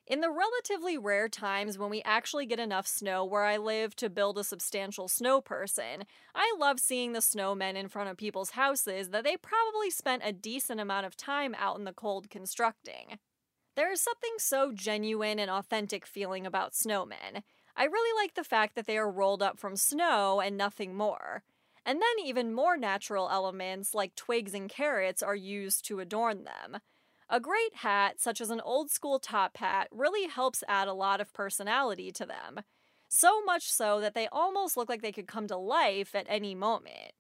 In 0.06 0.22
the 0.22 0.30
relatively 0.30 0.98
rare 0.98 1.28
times 1.28 1.78
when 1.78 1.90
we 1.90 2.04
actually 2.04 2.46
get 2.46 2.60
enough 2.60 2.86
snow 2.88 3.26
where 3.26 3.44
I 3.44 3.58
live 3.58 3.96
to 3.98 4.10
build 4.10 4.38
a 4.38 4.44
substantial 4.44 5.08
snow 5.08 5.42
person, 5.42 6.06
I 6.36 6.56
love 6.60 6.80
seeing 6.80 7.14
the 7.14 7.20
snowmen 7.20 7.76
in 7.76 7.90
front 7.90 8.10
of 8.10 8.16
people's 8.16 8.52
houses 8.52 9.10
that 9.10 9.24
they 9.24 9.36
probably 9.36 9.90
spent 9.90 10.22
a 10.24 10.32
decent 10.32 10.80
amount 10.80 11.08
of 11.08 11.18
time 11.18 11.56
out 11.58 11.78
in 11.78 11.84
the 11.84 11.94
cold 11.94 12.30
constructing. 12.30 13.18
There 13.76 13.92
is 13.92 14.00
something 14.00 14.36
so 14.38 14.72
genuine 14.72 15.40
and 15.40 15.52
authentic 15.52 16.06
feeling 16.06 16.46
about 16.46 16.74
snowmen. 16.74 17.42
I 17.76 17.84
really 17.86 18.24
like 18.24 18.36
the 18.36 18.44
fact 18.44 18.76
that 18.76 18.86
they 18.86 18.98
are 18.98 19.12
rolled 19.12 19.44
up 19.44 19.60
from 19.60 19.76
snow 19.76 20.40
and 20.40 20.56
nothing 20.56 20.96
more. 20.96 21.44
And 21.88 22.02
then 22.02 22.26
even 22.26 22.54
more 22.54 22.76
natural 22.76 23.30
elements 23.32 23.96
like 23.96 24.14
twigs 24.14 24.54
and 24.54 24.70
carrots 24.70 25.24
are 25.24 25.36
used 25.36 25.86
to 25.86 26.02
adorn 26.02 26.44
them. 26.44 26.82
A 27.30 27.40
great 27.40 27.76
hat, 27.76 28.20
such 28.20 28.42
as 28.42 28.50
an 28.50 28.60
old 28.60 28.92
school 28.92 29.20
top 29.20 29.56
hat, 29.56 29.88
really 29.90 30.28
helps 30.28 30.66
add 30.68 30.90
a 30.90 30.94
lot 30.94 31.22
of 31.22 31.34
personality 31.34 32.12
to 32.12 32.26
them. 32.26 32.60
So 33.08 33.42
much 33.46 33.72
so 33.72 34.02
that 34.02 34.16
they 34.16 34.28
almost 34.34 34.76
look 34.76 34.90
like 34.90 35.02
they 35.02 35.14
could 35.14 35.28
come 35.28 35.48
to 35.48 35.56
life 35.56 36.14
at 36.14 36.26
any 36.28 36.56
moment. 36.56 37.14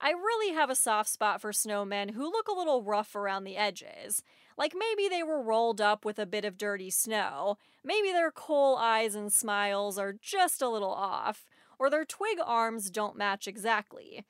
I 0.00 0.10
really 0.10 0.54
have 0.54 0.70
a 0.70 0.76
soft 0.76 1.10
spot 1.10 1.40
for 1.40 1.50
snowmen 1.50 2.12
who 2.12 2.30
look 2.30 2.46
a 2.46 2.56
little 2.56 2.84
rough 2.84 3.16
around 3.16 3.42
the 3.42 3.56
edges. 3.56 4.22
Like 4.56 4.74
maybe 4.78 5.08
they 5.08 5.24
were 5.24 5.42
rolled 5.42 5.80
up 5.80 6.04
with 6.04 6.20
a 6.20 6.26
bit 6.26 6.44
of 6.44 6.56
dirty 6.56 6.90
snow, 6.90 7.58
maybe 7.82 8.12
their 8.12 8.30
coal 8.30 8.76
eyes 8.76 9.16
and 9.16 9.32
smiles 9.32 9.98
are 9.98 10.14
just 10.20 10.62
a 10.62 10.68
little 10.68 10.92
off, 10.92 11.44
or 11.78 11.90
their 11.90 12.04
twig 12.04 12.38
arms 12.44 12.90
don't 12.90 13.16
match 13.16 13.46
exactly. 13.46 14.24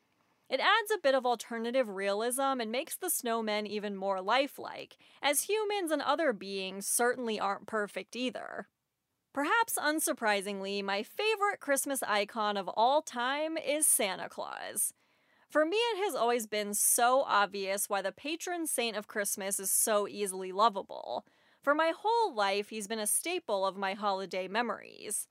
It 0.49 0.61
adds 0.61 0.91
a 0.91 1.01
bit 1.03 1.15
of 1.15 1.27
alternative 1.27 1.91
realism 1.91 2.61
and 2.61 2.73
makes 2.73 2.97
the 2.97 3.09
snowmen 3.09 3.67
even 3.67 3.97
more 3.97 4.23
lifelike, 4.23 4.97
as 5.21 5.43
humans 5.43 5.91
and 5.91 6.01
other 6.01 6.33
beings 6.33 6.87
certainly 6.87 7.39
aren't 7.39 7.67
perfect 7.67 8.17
either. 8.17 8.69
Perhaps 9.35 9.75
unsurprisingly, 9.77 10.83
my 10.83 11.03
favorite 11.03 11.61
Christmas 11.61 12.03
icon 12.03 12.57
of 12.57 12.69
all 12.69 13.03
time 13.03 13.59
is 13.59 13.87
Santa 13.87 14.29
Claus. 14.29 14.95
For 15.51 15.65
me, 15.65 15.77
it 15.77 16.05
has 16.05 16.15
always 16.15 16.47
been 16.47 16.75
so 16.75 17.25
obvious 17.27 17.89
why 17.89 18.03
the 18.03 18.13
patron 18.13 18.67
saint 18.67 18.97
of 18.97 19.07
Christmas 19.07 19.61
is 19.61 19.71
so 19.71 20.09
easily 20.09 20.51
lovable. 20.53 21.25
For 21.63 21.75
my 21.75 21.93
whole 21.97 22.35
life, 22.35 22.71
he's 22.71 22.89
been 22.89 22.99
a 22.99 23.07
staple 23.07 23.67
of 23.67 23.77
my 23.77 23.95
holiday 23.95 24.49
memories. 24.49 25.29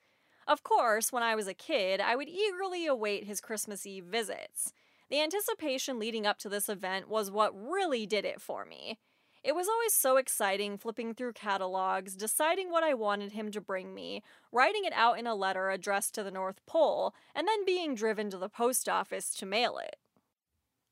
Of 0.47 0.63
course, 0.63 1.11
when 1.11 1.23
I 1.23 1.35
was 1.35 1.47
a 1.47 1.53
kid, 1.53 1.99
I 1.99 2.15
would 2.15 2.29
eagerly 2.29 2.85
await 2.85 3.25
his 3.25 3.41
Christmas 3.41 3.85
Eve 3.85 4.05
visits. 4.05 4.71
The 5.09 5.21
anticipation 5.21 5.99
leading 5.99 6.25
up 6.25 6.37
to 6.39 6.49
this 6.49 6.69
event 6.69 7.09
was 7.09 7.29
what 7.29 7.53
really 7.53 8.05
did 8.05 8.23
it 8.23 8.41
for 8.41 8.63
me. 8.63 8.97
It 9.43 9.55
was 9.55 9.67
always 9.67 9.93
so 9.93 10.15
exciting 10.15 10.77
flipping 10.77 11.13
through 11.13 11.33
catalogs, 11.33 12.15
deciding 12.15 12.71
what 12.71 12.83
I 12.83 12.93
wanted 12.93 13.33
him 13.33 13.51
to 13.51 13.61
bring 13.61 13.93
me, 13.93 14.23
writing 14.51 14.85
it 14.85 14.93
out 14.93 15.19
in 15.19 15.27
a 15.27 15.35
letter 15.35 15.69
addressed 15.69 16.15
to 16.15 16.23
the 16.23 16.31
North 16.31 16.65
Pole, 16.65 17.13
and 17.35 17.45
then 17.45 17.65
being 17.65 17.93
driven 17.93 18.29
to 18.29 18.37
the 18.37 18.49
post 18.49 18.87
office 18.87 19.35
to 19.35 19.45
mail 19.45 19.77
it. 19.77 19.97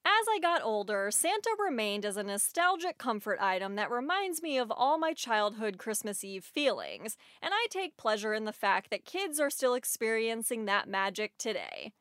As 0.08 0.28
I 0.30 0.38
got 0.40 0.62
older, 0.62 1.10
Santa 1.10 1.50
remained 1.58 2.06
as 2.06 2.16
a 2.16 2.22
nostalgic 2.22 3.00
comfort 3.00 3.40
item 3.42 3.76
that 3.76 3.90
reminds 3.90 4.44
me 4.44 4.60
of 4.60 4.72
all 4.72 5.00
my 5.00 5.14
childhood 5.14 5.80
Christmas 5.80 6.24
Eve 6.24 6.46
feelings, 6.46 7.18
and 7.42 7.56
I 7.56 7.66
take 7.72 7.98
pleasure 7.98 8.32
in 8.32 8.46
the 8.46 8.54
fact 8.54 8.92
that 8.92 9.04
kids 9.04 9.40
are 9.40 9.50
still 9.50 9.74
experiencing 9.74 10.66
that 10.66 10.88
magic 10.88 11.40
today. 11.40 11.92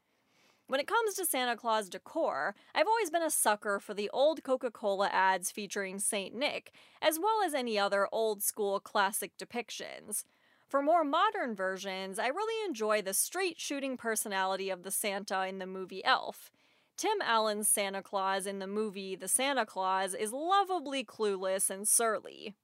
When 0.67 0.81
it 0.81 0.87
comes 0.87 1.15
to 1.15 1.25
Santa 1.25 1.57
Claus 1.57 1.89
decor, 1.89 2.55
I've 2.75 2.87
always 2.87 3.09
been 3.09 3.23
a 3.23 3.31
sucker 3.31 3.81
for 3.81 3.95
the 3.95 4.11
old 4.13 4.43
Coca 4.45 4.71
Cola 4.71 5.09
ads 5.11 5.51
featuring 5.51 5.99
St. 5.99 6.35
Nick, 6.35 6.73
as 7.01 7.19
well 7.19 7.43
as 7.43 7.55
any 7.55 7.79
other 7.79 8.07
old 8.13 8.43
school 8.43 8.81
classic 8.81 9.33
depictions. 9.39 10.25
For 10.69 10.83
more 10.83 11.05
modern 11.05 11.55
versions, 11.55 12.19
I 12.19 12.27
really 12.27 12.67
enjoy 12.69 13.01
the 13.01 13.15
straight 13.15 13.59
shooting 13.59 13.97
personality 13.97 14.69
of 14.69 14.83
the 14.83 14.91
Santa 14.91 15.47
in 15.47 15.59
the 15.59 15.67
movie 15.67 16.05
Elf. 16.05 16.51
Tim 16.97 17.21
Allen's 17.23 17.67
Santa 17.67 18.03
Claus 18.03 18.47
in 18.47 18.61
the 18.61 18.69
movie 18.69 19.17
The 19.17 19.27
Santa 19.27 19.67
Claus 19.67 20.15
is 20.15 20.33
lovably 20.33 21.05
clueless 21.05 21.69
and 21.69 21.89
surly. 21.89 22.55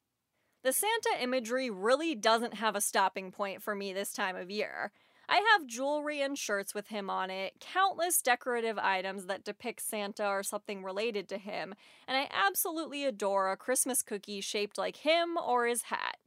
The 0.63 0.73
Santa 0.73 1.21
imagery 1.21 1.69
really 1.69 2.15
doesn't 2.15 2.55
have 2.55 2.77
a 2.77 2.81
stopping 2.81 3.33
point 3.33 3.61
for 3.61 3.75
me 3.75 3.93
this 3.93 4.13
time 4.13 4.37
of 4.37 4.51
year. 4.51 4.93
I 5.29 5.45
have 5.53 5.67
jewelry 5.67 6.21
and 6.23 6.39
shirts 6.39 6.75
with 6.75 6.89
him 6.89 7.11
on 7.11 7.31
it, 7.31 7.55
countless 7.61 8.23
decorative 8.23 8.79
items 8.79 9.27
that 9.27 9.45
depict 9.45 9.81
Santa 9.81 10.27
or 10.27 10.43
something 10.43 10.85
related 10.85 11.29
to 11.29 11.39
him, 11.39 11.75
and 12.07 12.17
I 12.17 12.29
absolutely 12.33 13.05
adore 13.05 13.51
a 13.51 13.57
Christmas 13.57 14.03
cookie 14.03 14.41
shaped 14.41 14.79
like 14.79 14.99
him 14.99 15.37
or 15.37 15.67
his 15.67 15.83
hat. 15.83 16.19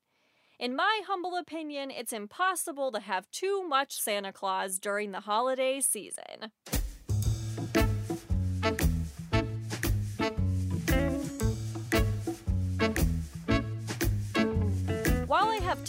In 0.59 0.75
my 0.75 1.01
humble 1.07 1.35
opinion, 1.35 1.91
it's 1.91 2.13
impossible 2.13 2.91
to 2.91 2.99
have 2.99 3.31
too 3.31 3.67
much 3.67 3.99
Santa 3.99 4.33
Claus 4.33 4.79
during 4.79 5.11
the 5.11 5.21
holiday 5.21 5.79
season. 5.79 6.51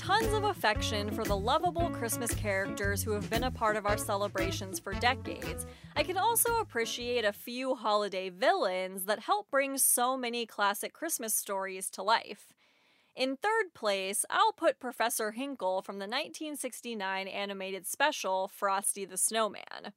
Tons 0.04 0.34
of 0.34 0.44
affection 0.44 1.10
for 1.10 1.24
the 1.24 1.34
lovable 1.34 1.88
Christmas 1.88 2.34
characters 2.34 3.02
who 3.02 3.12
have 3.12 3.30
been 3.30 3.44
a 3.44 3.50
part 3.50 3.74
of 3.74 3.86
our 3.86 3.96
celebrations 3.96 4.78
for 4.78 4.92
decades, 4.92 5.64
I 5.96 6.02
can 6.02 6.18
also 6.18 6.58
appreciate 6.58 7.24
a 7.24 7.32
few 7.32 7.74
holiday 7.74 8.28
villains 8.28 9.06
that 9.06 9.20
help 9.20 9.50
bring 9.50 9.78
so 9.78 10.14
many 10.14 10.44
classic 10.44 10.92
Christmas 10.92 11.32
stories 11.32 11.88
to 11.88 12.02
life. 12.02 12.52
In 13.16 13.38
third 13.38 13.72
place, 13.72 14.26
I'll 14.28 14.52
put 14.52 14.78
Professor 14.78 15.30
Hinkle 15.30 15.80
from 15.80 15.94
the 15.94 16.06
1969 16.06 17.26
animated 17.26 17.86
special 17.86 18.46
Frosty 18.46 19.06
the 19.06 19.16
Snowman. 19.16 19.94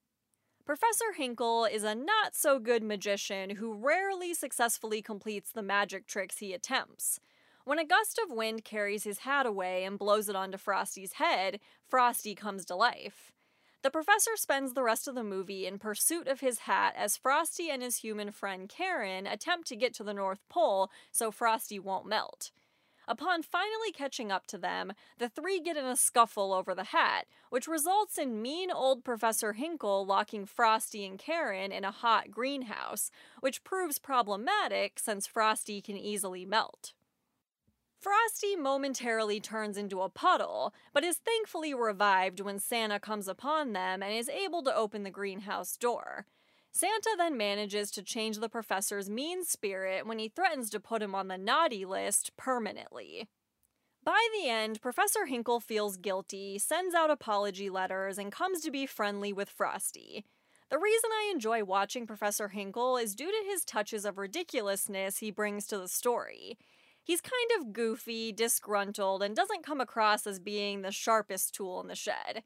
Professor 0.66 1.12
Hinkle 1.18 1.66
is 1.66 1.84
a 1.84 1.96
not 1.96 2.34
so 2.34 2.60
good 2.60 2.82
magician 2.82 3.58
who 3.58 3.74
rarely 3.74 4.34
successfully 4.34 5.02
completes 5.02 5.52
the 5.52 5.62
magic 5.62 6.08
tricks 6.08 6.38
he 6.38 6.54
attempts. 6.54 7.20
When 7.68 7.80
a 7.80 7.86
gust 7.86 8.18
of 8.24 8.32
wind 8.34 8.64
carries 8.64 9.04
his 9.04 9.20
hat 9.20 9.46
away 9.46 9.84
and 9.84 10.00
blows 10.00 10.30
it 10.30 10.38
onto 10.38 10.58
Frosty's 10.58 11.12
head, 11.12 11.60
Frosty 11.86 12.34
comes 12.34 12.64
to 12.64 12.78
life. 12.78 13.34
The 13.82 13.92
professor 13.92 14.38
spends 14.38 14.72
the 14.72 14.84
rest 14.84 15.06
of 15.06 15.16
the 15.16 15.24
movie 15.26 15.68
in 15.68 15.78
pursuit 15.78 16.30
of 16.30 16.40
his 16.40 16.60
hat 16.60 16.94
as 16.96 17.18
Frosty 17.18 17.70
and 17.70 17.84
his 17.84 17.98
human 17.98 18.32
friend 18.32 18.70
Karen 18.70 19.28
attempt 19.28 19.68
to 19.68 19.76
get 19.76 19.94
to 19.96 20.06
the 20.06 20.14
North 20.14 20.40
Pole 20.48 20.90
so 21.12 21.30
Frosty 21.30 21.78
won't 21.78 22.08
melt. 22.08 22.52
Upon 23.06 23.44
finally 23.44 23.92
catching 23.92 24.32
up 24.32 24.48
to 24.48 24.58
them, 24.58 24.94
the 25.18 25.28
three 25.28 25.60
get 25.60 25.76
in 25.76 25.84
a 25.84 25.98
scuffle 25.98 26.54
over 26.54 26.74
the 26.74 26.86
hat, 26.86 27.26
which 27.50 27.68
results 27.68 28.18
in 28.18 28.42
mean 28.42 28.72
old 28.72 29.04
Professor 29.04 29.52
Hinkle 29.52 30.06
locking 30.06 30.46
Frosty 30.46 31.06
and 31.06 31.20
Karen 31.20 31.74
in 31.74 31.84
a 31.84 31.92
hot 31.92 32.32
greenhouse, 32.32 33.12
which 33.42 33.66
proves 33.66 34.00
problematic 34.00 35.00
since 35.00 35.28
Frosty 35.28 35.82
can 35.82 35.98
easily 35.98 36.46
melt. 36.46 36.94
Frosty 38.00 38.56
momentarily 38.56 39.40
turns 39.40 39.76
into 39.76 40.02
a 40.02 40.10
puddle, 40.10 40.74
but 40.94 41.04
is 41.04 41.18
thankfully 41.18 41.74
revived 41.74 42.40
when 42.40 42.60
Santa 42.60 43.00
comes 43.00 43.28
upon 43.28 43.74
them 43.74 44.04
and 44.04 44.14
is 44.14 44.30
able 44.30 44.62
to 44.64 44.76
open 44.76 45.04
the 45.04 45.10
greenhouse 45.10 45.76
door. 45.76 46.26
Santa 46.72 47.16
then 47.18 47.36
manages 47.36 47.90
to 47.92 48.04
change 48.04 48.38
the 48.38 48.50
professor's 48.50 49.10
mean 49.10 49.44
spirit 49.44 50.06
when 50.06 50.20
he 50.20 50.30
threatens 50.30 50.70
to 50.70 50.80
put 50.80 51.02
him 51.02 51.16
on 51.16 51.28
the 51.28 51.38
naughty 51.38 51.86
list 51.86 52.38
permanently. 52.38 53.28
By 54.04 54.28
the 54.32 54.48
end, 54.48 54.80
Professor 54.80 55.26
Hinkle 55.26 55.60
feels 55.60 55.98
guilty, 55.98 56.60
sends 56.60 56.94
out 56.94 57.10
apology 57.10 57.70
letters, 57.70 58.20
and 58.20 58.32
comes 58.32 58.62
to 58.62 58.72
be 58.72 58.86
friendly 58.86 59.34
with 59.34 59.50
Frosty. 59.50 60.24
The 60.70 60.78
reason 60.78 61.10
I 61.12 61.32
enjoy 61.34 61.64
watching 61.64 62.06
Professor 62.06 62.50
Hinkle 62.50 62.98
is 62.98 63.16
due 63.16 63.32
to 63.32 63.50
his 63.50 63.66
touches 63.66 64.06
of 64.06 64.18
ridiculousness 64.18 65.18
he 65.18 65.32
brings 65.32 65.66
to 65.68 65.78
the 65.80 65.88
story. 65.88 66.58
He's 67.08 67.22
kind 67.22 67.52
of 67.58 67.72
goofy, 67.72 68.34
disgruntled, 68.34 69.24
and 69.24 69.34
doesn't 69.34 69.66
come 69.66 69.80
across 69.80 70.28
as 70.28 70.40
being 70.40 70.82
the 70.82 70.92
sharpest 70.92 71.56
tool 71.56 71.80
in 71.80 71.88
the 71.88 71.96
shed. 71.96 72.44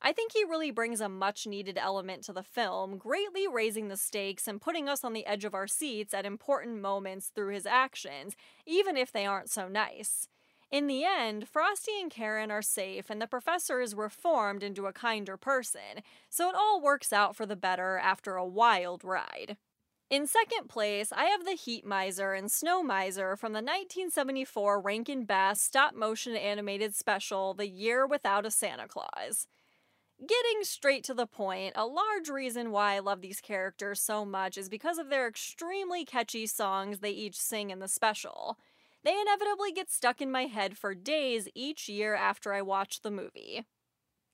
I 0.00 0.12
think 0.12 0.30
he 0.30 0.44
really 0.44 0.70
brings 0.70 1.00
a 1.00 1.08
much 1.08 1.44
needed 1.44 1.76
element 1.76 2.22
to 2.24 2.32
the 2.32 2.44
film, 2.44 2.98
greatly 2.98 3.48
raising 3.48 3.88
the 3.88 3.96
stakes 3.96 4.46
and 4.46 4.60
putting 4.60 4.88
us 4.88 5.02
on 5.02 5.12
the 5.12 5.26
edge 5.26 5.44
of 5.44 5.54
our 5.54 5.66
seats 5.66 6.14
at 6.14 6.24
important 6.24 6.82
moments 6.82 7.32
through 7.34 7.52
his 7.52 7.66
actions, 7.66 8.36
even 8.64 8.96
if 8.96 9.10
they 9.10 9.26
aren't 9.26 9.50
so 9.50 9.66
nice. 9.66 10.28
In 10.70 10.86
the 10.86 11.04
end, 11.04 11.48
Frosty 11.48 12.00
and 12.00 12.12
Karen 12.12 12.52
are 12.52 12.62
safe, 12.62 13.10
and 13.10 13.20
the 13.20 13.26
professor 13.26 13.80
is 13.80 13.96
reformed 13.96 14.62
into 14.62 14.86
a 14.86 14.92
kinder 14.92 15.36
person, 15.36 16.04
so 16.30 16.48
it 16.48 16.54
all 16.54 16.80
works 16.80 17.12
out 17.12 17.34
for 17.34 17.44
the 17.44 17.56
better 17.56 17.98
after 17.98 18.36
a 18.36 18.46
wild 18.46 19.02
ride. 19.02 19.56
In 20.10 20.26
second 20.26 20.68
place, 20.68 21.12
I 21.12 21.24
have 21.24 21.44
The 21.44 21.52
Heat 21.52 21.84
Miser 21.84 22.34
and 22.34 22.52
Snow 22.52 22.82
Miser 22.82 23.36
from 23.36 23.52
the 23.52 23.62
1974 23.62 24.80
Rankin 24.80 25.24
Bass 25.24 25.62
stop 25.62 25.94
motion 25.94 26.36
animated 26.36 26.94
special 26.94 27.54
The 27.54 27.66
Year 27.66 28.06
Without 28.06 28.44
a 28.44 28.50
Santa 28.50 28.86
Claus. 28.86 29.46
Getting 30.20 30.62
straight 30.62 31.04
to 31.04 31.14
the 31.14 31.26
point, 31.26 31.72
a 31.74 31.86
large 31.86 32.28
reason 32.28 32.70
why 32.70 32.94
I 32.94 32.98
love 32.98 33.22
these 33.22 33.40
characters 33.40 34.00
so 34.00 34.26
much 34.26 34.58
is 34.58 34.68
because 34.68 34.98
of 34.98 35.08
their 35.08 35.26
extremely 35.26 36.04
catchy 36.04 36.46
songs 36.46 36.98
they 36.98 37.10
each 37.10 37.36
sing 37.36 37.70
in 37.70 37.78
the 37.78 37.88
special. 37.88 38.58
They 39.04 39.18
inevitably 39.18 39.72
get 39.72 39.90
stuck 39.90 40.20
in 40.20 40.30
my 40.30 40.44
head 40.44 40.76
for 40.76 40.94
days 40.94 41.48
each 41.54 41.88
year 41.88 42.14
after 42.14 42.52
I 42.52 42.60
watch 42.60 43.00
the 43.00 43.10
movie. 43.10 43.64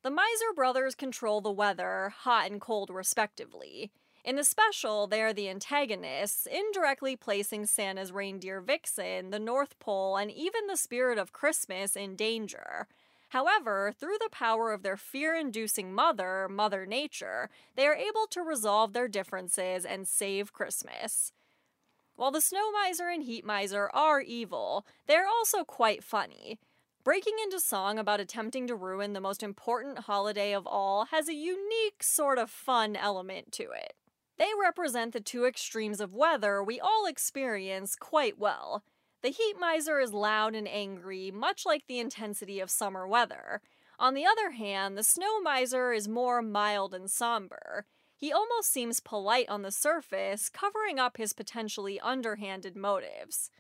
The 0.03 0.11
Miser 0.11 0.53
brothers 0.55 0.97
control 0.97 1.41
the 1.41 1.53
weather, 1.53 2.13
hot 2.15 2.51
and 2.51 2.61
cold 2.61 2.91
respectively. 2.91 3.93
In 4.23 4.37
the 4.37 4.45
special, 4.45 5.07
they 5.07 5.23
are 5.23 5.33
the 5.33 5.49
antagonists, 5.49 6.47
indirectly 6.47 7.17
placing 7.17 7.67
Santa's 7.67 8.13
reindeer 8.13 8.61
Vixen, 8.61 9.31
the 9.31 9.39
North 9.39 9.79
Pole, 9.79 10.17
and 10.17 10.31
even 10.31 10.67
the 10.67 10.77
spirit 10.77 11.17
of 11.17 11.33
Christmas 11.33 11.97
in 11.97 12.17
danger. 12.17 12.87
However, 13.31 13.95
through 13.99 14.19
the 14.19 14.29
power 14.31 14.73
of 14.73 14.83
their 14.83 14.97
fear 14.97 15.35
inducing 15.35 15.95
mother, 15.95 16.49
Mother 16.51 16.85
Nature, 16.85 17.49
they 17.77 17.87
are 17.87 17.95
able 17.95 18.27
to 18.31 18.43
resolve 18.43 18.93
their 18.93 19.09
differences 19.09 19.85
and 19.87 20.07
save 20.07 20.53
Christmas. 20.53 21.33
While 22.17 22.33
the 22.33 22.43
Snow 22.43 22.71
Miser 22.73 23.09
and 23.09 23.23
Heat 23.23 23.47
Miser 23.47 23.89
are 23.95 24.21
evil, 24.21 24.85
they 25.07 25.15
are 25.15 25.27
also 25.27 25.65
quite 25.65 26.05
funny. 26.05 26.59
Breaking 27.03 27.37
into 27.43 27.59
song 27.59 27.99
about 27.99 28.21
attempting 28.21 28.67
to 28.67 28.75
ruin 28.75 29.15
the 29.15 29.21
most 29.21 29.43
important 29.43 30.01
holiday 30.01 30.53
of 30.53 30.67
all 30.67 31.07
has 31.07 31.29
a 31.29 31.35
unique 31.35 32.03
sort 32.03 32.37
of 32.37 32.51
fun 32.51 32.95
element 32.95 33.53
to 33.53 33.63
it. 33.71 33.95
They 34.41 34.49
represent 34.59 35.13
the 35.13 35.21
two 35.21 35.45
extremes 35.45 36.01
of 36.01 36.15
weather 36.15 36.65
we 36.65 36.81
all 36.81 37.05
experience 37.05 37.95
quite 37.95 38.39
well. 38.39 38.83
The 39.21 39.29
heat 39.29 39.57
miser 39.61 40.01
is 40.01 40.15
loud 40.15 40.55
and 40.55 40.67
angry, 40.67 41.31
much 41.31 41.67
like 41.67 41.87
the 41.87 41.99
intensity 41.99 42.59
of 42.59 42.71
summer 42.71 43.07
weather. 43.07 43.61
On 43.99 44.15
the 44.15 44.25
other 44.25 44.53
hand, 44.53 44.97
the 44.97 45.05
snow 45.05 45.43
miser 45.43 45.93
is 45.93 46.09
more 46.09 46.41
mild 46.41 46.95
and 46.95 47.11
somber. 47.11 47.85
He 48.17 48.33
almost 48.33 48.73
seems 48.73 48.99
polite 49.01 49.51
on 49.51 49.61
the 49.61 49.71
surface, 49.71 50.49
covering 50.49 50.99
up 50.99 51.19
his 51.19 51.35
potentially 51.35 52.01
underhanded 52.01 52.75
motives. 52.75 53.51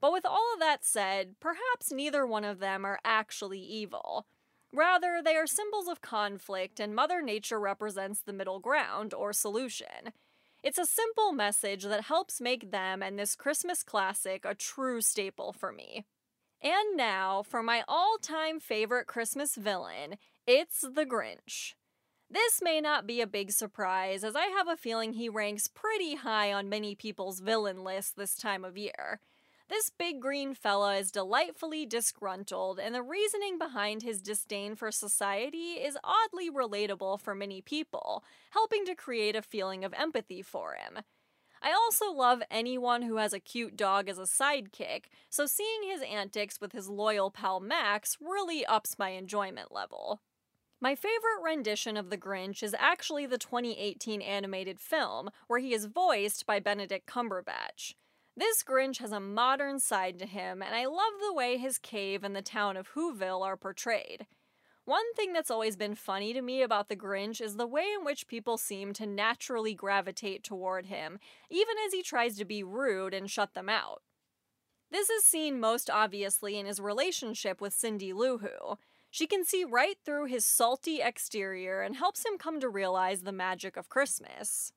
But 0.00 0.12
with 0.12 0.24
all 0.24 0.52
of 0.54 0.60
that 0.60 0.84
said, 0.84 1.34
perhaps 1.40 1.90
neither 1.90 2.24
one 2.24 2.44
of 2.44 2.60
them 2.60 2.84
are 2.84 3.00
actually 3.04 3.58
evil. 3.58 4.26
Rather, 4.72 5.20
they 5.22 5.36
are 5.36 5.46
symbols 5.46 5.86
of 5.88 6.00
conflict, 6.00 6.80
and 6.80 6.94
Mother 6.94 7.20
Nature 7.20 7.60
represents 7.60 8.20
the 8.20 8.32
middle 8.32 8.58
ground, 8.58 9.12
or 9.12 9.32
solution. 9.32 10.12
It's 10.62 10.78
a 10.78 10.86
simple 10.86 11.32
message 11.32 11.82
that 11.84 12.04
helps 12.04 12.40
make 12.40 12.70
them 12.70 13.02
and 13.02 13.18
this 13.18 13.34
Christmas 13.34 13.82
classic 13.82 14.44
a 14.44 14.54
true 14.54 15.00
staple 15.02 15.52
for 15.52 15.72
me. 15.72 16.06
And 16.62 16.96
now, 16.96 17.42
for 17.42 17.62
my 17.62 17.82
all 17.88 18.16
time 18.22 18.60
favorite 18.60 19.08
Christmas 19.08 19.56
villain, 19.56 20.16
it's 20.46 20.80
the 20.80 21.04
Grinch. 21.04 21.74
This 22.30 22.62
may 22.62 22.80
not 22.80 23.06
be 23.06 23.20
a 23.20 23.26
big 23.26 23.50
surprise, 23.50 24.24
as 24.24 24.36
I 24.36 24.46
have 24.46 24.68
a 24.68 24.76
feeling 24.76 25.12
he 25.12 25.28
ranks 25.28 25.68
pretty 25.68 26.14
high 26.14 26.52
on 26.52 26.68
many 26.68 26.94
people's 26.94 27.40
villain 27.40 27.84
lists 27.84 28.12
this 28.12 28.36
time 28.36 28.64
of 28.64 28.78
year. 28.78 29.20
This 29.72 29.88
big 29.88 30.20
green 30.20 30.52
fella 30.52 30.96
is 30.96 31.10
delightfully 31.10 31.86
disgruntled, 31.86 32.78
and 32.78 32.94
the 32.94 33.00
reasoning 33.00 33.56
behind 33.56 34.02
his 34.02 34.20
disdain 34.20 34.76
for 34.76 34.92
society 34.92 35.80
is 35.80 35.96
oddly 36.04 36.50
relatable 36.50 37.18
for 37.18 37.34
many 37.34 37.62
people, 37.62 38.22
helping 38.50 38.84
to 38.84 38.94
create 38.94 39.34
a 39.34 39.40
feeling 39.40 39.82
of 39.82 39.94
empathy 39.94 40.42
for 40.42 40.74
him. 40.74 41.02
I 41.62 41.72
also 41.72 42.12
love 42.12 42.42
anyone 42.50 43.00
who 43.00 43.16
has 43.16 43.32
a 43.32 43.40
cute 43.40 43.74
dog 43.74 44.10
as 44.10 44.18
a 44.18 44.24
sidekick, 44.24 45.04
so 45.30 45.46
seeing 45.46 45.84
his 45.84 46.02
antics 46.02 46.60
with 46.60 46.72
his 46.72 46.90
loyal 46.90 47.30
pal 47.30 47.58
Max 47.58 48.18
really 48.20 48.66
ups 48.66 48.98
my 48.98 49.12
enjoyment 49.12 49.72
level. 49.72 50.20
My 50.82 50.94
favorite 50.94 51.40
rendition 51.42 51.96
of 51.96 52.10
the 52.10 52.18
Grinch 52.18 52.62
is 52.62 52.76
actually 52.78 53.24
the 53.24 53.38
2018 53.38 54.20
animated 54.20 54.78
film, 54.78 55.30
where 55.46 55.60
he 55.60 55.72
is 55.72 55.86
voiced 55.86 56.44
by 56.44 56.60
Benedict 56.60 57.08
Cumberbatch. 57.08 57.94
This 58.36 58.62
Grinch 58.62 58.98
has 58.98 59.12
a 59.12 59.20
modern 59.20 59.78
side 59.78 60.18
to 60.18 60.26
him, 60.26 60.62
and 60.62 60.74
I 60.74 60.86
love 60.86 61.12
the 61.20 61.34
way 61.34 61.58
his 61.58 61.76
cave 61.76 62.24
and 62.24 62.34
the 62.34 62.40
town 62.40 62.78
of 62.78 62.94
Whoville 62.94 63.44
are 63.44 63.58
portrayed. 63.58 64.26
One 64.84 65.14
thing 65.14 65.32
that's 65.32 65.50
always 65.50 65.76
been 65.76 65.94
funny 65.94 66.32
to 66.32 66.40
me 66.42 66.62
about 66.62 66.88
the 66.88 66.96
Grinch 66.96 67.40
is 67.40 67.56
the 67.56 67.66
way 67.66 67.84
in 67.96 68.04
which 68.04 68.26
people 68.26 68.56
seem 68.56 68.94
to 68.94 69.06
naturally 69.06 69.74
gravitate 69.74 70.42
toward 70.42 70.86
him, 70.86 71.20
even 71.50 71.76
as 71.86 71.92
he 71.92 72.02
tries 72.02 72.36
to 72.38 72.44
be 72.44 72.64
rude 72.64 73.14
and 73.14 73.30
shut 73.30 73.54
them 73.54 73.68
out. 73.68 74.02
This 74.90 75.08
is 75.08 75.24
seen 75.24 75.60
most 75.60 75.88
obviously 75.88 76.58
in 76.58 76.66
his 76.66 76.80
relationship 76.80 77.60
with 77.60 77.74
Cindy 77.74 78.12
Lou 78.12 78.38
Who. 78.38 78.78
She 79.10 79.26
can 79.26 79.44
see 79.44 79.64
right 79.64 79.96
through 80.04 80.24
his 80.26 80.44
salty 80.44 81.02
exterior 81.02 81.82
and 81.82 81.96
helps 81.96 82.24
him 82.24 82.38
come 82.38 82.60
to 82.60 82.68
realize 82.68 83.22
the 83.22 83.30
magic 83.30 83.76
of 83.76 83.90
Christmas. 83.90 84.72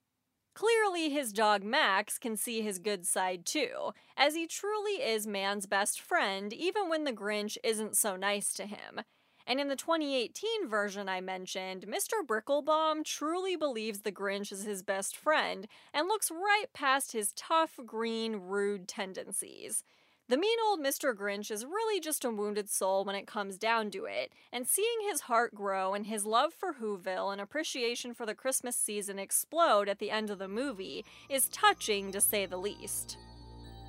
Clearly, 0.56 1.10
his 1.10 1.34
dog 1.34 1.63
Max 1.63 2.18
can 2.18 2.38
see 2.38 2.62
his 2.62 2.80
good 2.80 3.06
side 3.06 3.46
too, 3.46 3.91
as 4.15 4.36
he 4.36 4.48
truly 4.48 5.04
is 5.04 5.28
man's 5.28 5.65
best 5.65 6.00
friend, 6.00 6.54
even 6.54 6.88
when 6.88 7.04
the 7.04 7.12
Grinch 7.12 7.58
isn't 7.62 7.98
so 7.98 8.15
nice 8.15 8.54
to 8.54 8.65
him. 8.65 9.02
And 9.46 9.60
in 9.60 9.68
the 9.68 9.76
2018 9.76 10.70
version 10.70 11.10
I 11.10 11.20
mentioned, 11.20 11.86
Mr. 11.86 12.26
Bricklebaum 12.26 13.04
truly 13.04 13.58
believes 13.58 14.02
the 14.02 14.13
Grinch 14.13 14.54
is 14.54 14.63
his 14.63 14.82
best 14.82 15.18
friend 15.18 15.68
and 15.94 16.08
looks 16.08 16.32
right 16.32 16.68
past 16.74 17.12
his 17.12 17.34
tough, 17.34 17.78
green, 17.86 18.38
rude 18.38 18.88
tendencies. 18.88 19.84
The 20.27 20.38
mean 20.38 20.57
old 20.67 20.79
Mr. 20.79 21.13
Grinch 21.13 21.51
is 21.51 21.65
really 21.65 21.99
just 21.99 22.25
a 22.25 22.31
wounded 22.31 22.67
soul 22.67 23.05
when 23.05 23.15
it 23.15 23.27
comes 23.27 23.59
down 23.59 23.91
to 23.91 24.05
it, 24.05 24.33
and 24.51 24.65
seeing 24.65 25.07
his 25.07 25.21
heart 25.21 25.53
grow 25.53 25.93
and 25.93 26.07
his 26.07 26.25
love 26.25 26.51
for 26.51 26.73
Whoville 26.73 27.31
and 27.31 27.39
appreciation 27.39 28.15
for 28.15 28.25
the 28.25 28.33
Christmas 28.33 28.75
season 28.75 29.19
explode 29.19 29.88
at 29.88 29.99
the 29.99 30.09
end 30.09 30.31
of 30.31 30.39
the 30.39 30.47
movie 30.47 31.05
is 31.29 31.47
touching 31.49 32.11
to 32.11 32.19
say 32.19 32.47
the 32.47 32.57
least. 32.57 33.19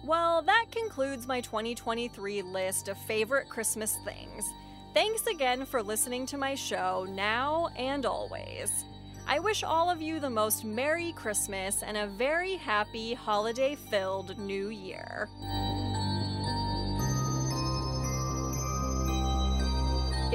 Well, 0.04 0.42
that 0.42 0.66
concludes 0.70 1.26
my 1.26 1.40
2023 1.40 2.42
list 2.42 2.88
of 2.88 2.98
favorite 3.04 3.48
Christmas 3.48 3.96
things. 4.04 4.44
Thanks 4.92 5.26
again 5.26 5.64
for 5.64 5.82
listening 5.82 6.26
to 6.26 6.36
my 6.36 6.54
show 6.54 7.06
now 7.08 7.70
and 7.78 8.04
always. 8.04 8.84
I 9.26 9.38
wish 9.38 9.64
all 9.64 9.88
of 9.88 10.02
you 10.02 10.20
the 10.20 10.28
most 10.28 10.66
Merry 10.66 11.12
Christmas 11.12 11.82
and 11.82 11.96
a 11.96 12.06
very 12.06 12.56
happy 12.56 13.14
holiday 13.14 13.74
filled 13.74 14.38
New 14.38 14.68
Year. 14.68 15.30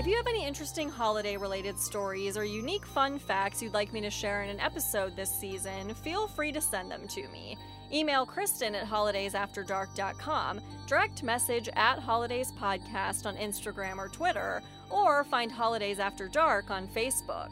If 0.01 0.07
you 0.07 0.15
have 0.15 0.25
any 0.25 0.47
interesting 0.47 0.89
holiday 0.89 1.37
related 1.37 1.77
stories 1.77 2.35
or 2.35 2.43
unique 2.43 2.87
fun 2.87 3.19
facts 3.19 3.61
you'd 3.61 3.75
like 3.75 3.93
me 3.93 4.01
to 4.01 4.09
share 4.09 4.41
in 4.41 4.49
an 4.49 4.59
episode 4.59 5.15
this 5.15 5.29
season, 5.29 5.93
feel 5.93 6.27
free 6.27 6.51
to 6.53 6.59
send 6.59 6.89
them 6.89 7.07
to 7.09 7.27
me. 7.27 7.55
Email 7.93 8.25
Kristin 8.25 8.73
at 8.73 8.87
holidaysafterdark.com, 8.87 10.59
direct 10.87 11.21
message 11.21 11.69
at 11.75 11.99
Holidays 11.99 12.51
Podcast 12.51 13.27
on 13.27 13.37
Instagram 13.37 13.99
or 13.99 14.07
Twitter, 14.07 14.63
or 14.89 15.23
find 15.25 15.51
Holidays 15.51 15.99
After 15.99 16.27
Dark 16.27 16.71
on 16.71 16.87
Facebook. 16.87 17.51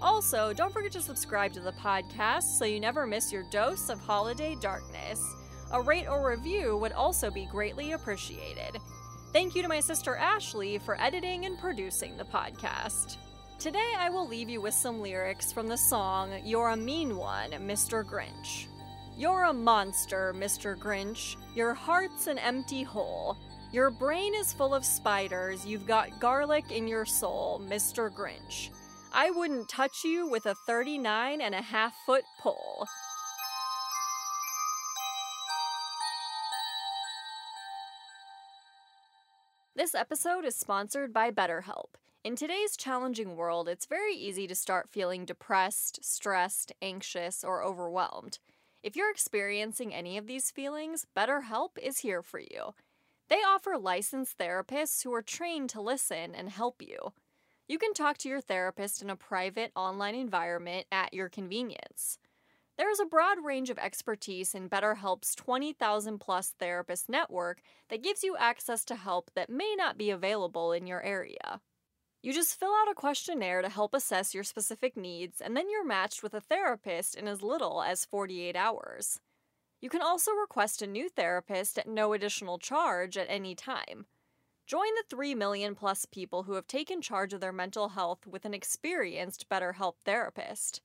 Also, 0.00 0.54
don't 0.54 0.72
forget 0.72 0.92
to 0.92 1.02
subscribe 1.02 1.52
to 1.52 1.60
the 1.60 1.72
podcast 1.72 2.58
so 2.58 2.64
you 2.64 2.80
never 2.80 3.06
miss 3.06 3.30
your 3.30 3.44
dose 3.50 3.90
of 3.90 4.00
holiday 4.00 4.56
darkness. 4.58 5.22
A 5.74 5.82
rate 5.82 6.08
or 6.08 6.26
review 6.26 6.78
would 6.78 6.92
also 6.92 7.30
be 7.30 7.44
greatly 7.44 7.92
appreciated. 7.92 8.80
Thank 9.32 9.54
you 9.54 9.62
to 9.62 9.68
my 9.68 9.78
sister 9.78 10.16
Ashley 10.16 10.78
for 10.78 11.00
editing 11.00 11.46
and 11.46 11.56
producing 11.56 12.16
the 12.16 12.24
podcast. 12.24 13.16
Today, 13.60 13.92
I 13.96 14.10
will 14.10 14.26
leave 14.26 14.48
you 14.48 14.60
with 14.60 14.74
some 14.74 15.00
lyrics 15.00 15.52
from 15.52 15.68
the 15.68 15.76
song 15.76 16.32
You're 16.44 16.70
a 16.70 16.76
Mean 16.76 17.16
One, 17.16 17.52
Mr. 17.52 18.04
Grinch. 18.04 18.66
You're 19.16 19.44
a 19.44 19.52
monster, 19.52 20.34
Mr. 20.36 20.76
Grinch. 20.76 21.36
Your 21.54 21.74
heart's 21.74 22.26
an 22.26 22.38
empty 22.38 22.82
hole. 22.82 23.36
Your 23.70 23.90
brain 23.90 24.34
is 24.34 24.52
full 24.52 24.74
of 24.74 24.84
spiders. 24.84 25.64
You've 25.64 25.86
got 25.86 26.18
garlic 26.18 26.72
in 26.72 26.88
your 26.88 27.04
soul, 27.04 27.62
Mr. 27.68 28.10
Grinch. 28.12 28.70
I 29.12 29.30
wouldn't 29.30 29.68
touch 29.68 30.02
you 30.02 30.28
with 30.28 30.46
a 30.46 30.56
39 30.66 31.40
and 31.40 31.54
a 31.54 31.62
half 31.62 31.94
foot 32.04 32.24
pole. 32.40 32.84
This 39.80 39.94
episode 39.94 40.44
is 40.44 40.54
sponsored 40.56 41.10
by 41.10 41.30
BetterHelp. 41.30 41.94
In 42.22 42.36
today's 42.36 42.76
challenging 42.76 43.34
world, 43.34 43.66
it's 43.66 43.86
very 43.86 44.14
easy 44.14 44.46
to 44.46 44.54
start 44.54 44.90
feeling 44.90 45.24
depressed, 45.24 46.04
stressed, 46.04 46.70
anxious, 46.82 47.42
or 47.42 47.64
overwhelmed. 47.64 48.40
If 48.82 48.94
you're 48.94 49.10
experiencing 49.10 49.94
any 49.94 50.18
of 50.18 50.26
these 50.26 50.50
feelings, 50.50 51.06
BetterHelp 51.16 51.78
is 51.82 52.00
here 52.00 52.20
for 52.20 52.38
you. 52.38 52.74
They 53.30 53.36
offer 53.36 53.78
licensed 53.78 54.36
therapists 54.36 55.02
who 55.02 55.14
are 55.14 55.22
trained 55.22 55.70
to 55.70 55.80
listen 55.80 56.34
and 56.34 56.50
help 56.50 56.82
you. 56.82 57.14
You 57.66 57.78
can 57.78 57.94
talk 57.94 58.18
to 58.18 58.28
your 58.28 58.42
therapist 58.42 59.00
in 59.00 59.08
a 59.08 59.16
private 59.16 59.72
online 59.74 60.14
environment 60.14 60.88
at 60.92 61.14
your 61.14 61.30
convenience. 61.30 62.18
There 62.80 62.90
is 62.90 62.98
a 62.98 63.04
broad 63.04 63.44
range 63.44 63.68
of 63.68 63.78
expertise 63.78 64.54
in 64.54 64.70
BetterHelp's 64.70 65.34
20,000 65.34 66.18
plus 66.18 66.54
therapist 66.58 67.10
network 67.10 67.60
that 67.90 68.02
gives 68.02 68.24
you 68.24 68.38
access 68.38 68.86
to 68.86 68.96
help 68.96 69.30
that 69.34 69.50
may 69.50 69.74
not 69.76 69.98
be 69.98 70.08
available 70.08 70.72
in 70.72 70.86
your 70.86 71.02
area. 71.02 71.60
You 72.22 72.32
just 72.32 72.58
fill 72.58 72.70
out 72.70 72.90
a 72.90 72.94
questionnaire 72.94 73.60
to 73.60 73.68
help 73.68 73.92
assess 73.92 74.32
your 74.34 74.44
specific 74.44 74.96
needs, 74.96 75.42
and 75.42 75.54
then 75.54 75.68
you're 75.68 75.84
matched 75.84 76.22
with 76.22 76.32
a 76.32 76.40
therapist 76.40 77.16
in 77.16 77.28
as 77.28 77.42
little 77.42 77.82
as 77.82 78.06
48 78.06 78.56
hours. 78.56 79.20
You 79.82 79.90
can 79.90 80.00
also 80.00 80.32
request 80.32 80.80
a 80.80 80.86
new 80.86 81.10
therapist 81.10 81.76
at 81.76 81.86
no 81.86 82.14
additional 82.14 82.56
charge 82.56 83.18
at 83.18 83.26
any 83.28 83.54
time. 83.54 84.06
Join 84.66 84.94
the 84.96 85.14
3 85.14 85.34
million 85.34 85.74
plus 85.74 86.06
people 86.06 86.44
who 86.44 86.54
have 86.54 86.66
taken 86.66 87.02
charge 87.02 87.34
of 87.34 87.42
their 87.42 87.52
mental 87.52 87.90
health 87.90 88.26
with 88.26 88.46
an 88.46 88.54
experienced 88.54 89.50
BetterHelp 89.50 89.96
therapist. 90.02 90.80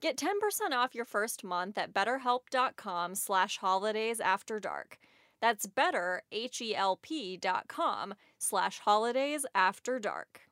Get 0.00 0.16
10% 0.16 0.72
off 0.72 0.94
your 0.94 1.04
first 1.04 1.44
month 1.44 1.76
at 1.76 1.92
betterhelp.com 1.92 3.14
slash 3.14 3.58
holidays 3.58 4.18
after 4.18 4.58
dark. 4.58 4.98
That's 5.42 5.66
better, 5.66 6.22
H-E-L-P 6.32 7.36
dot 7.36 7.68
com 7.68 8.14
slash 8.38 8.78
holidays 8.80 9.44
after 9.54 9.98
dark. 9.98 10.49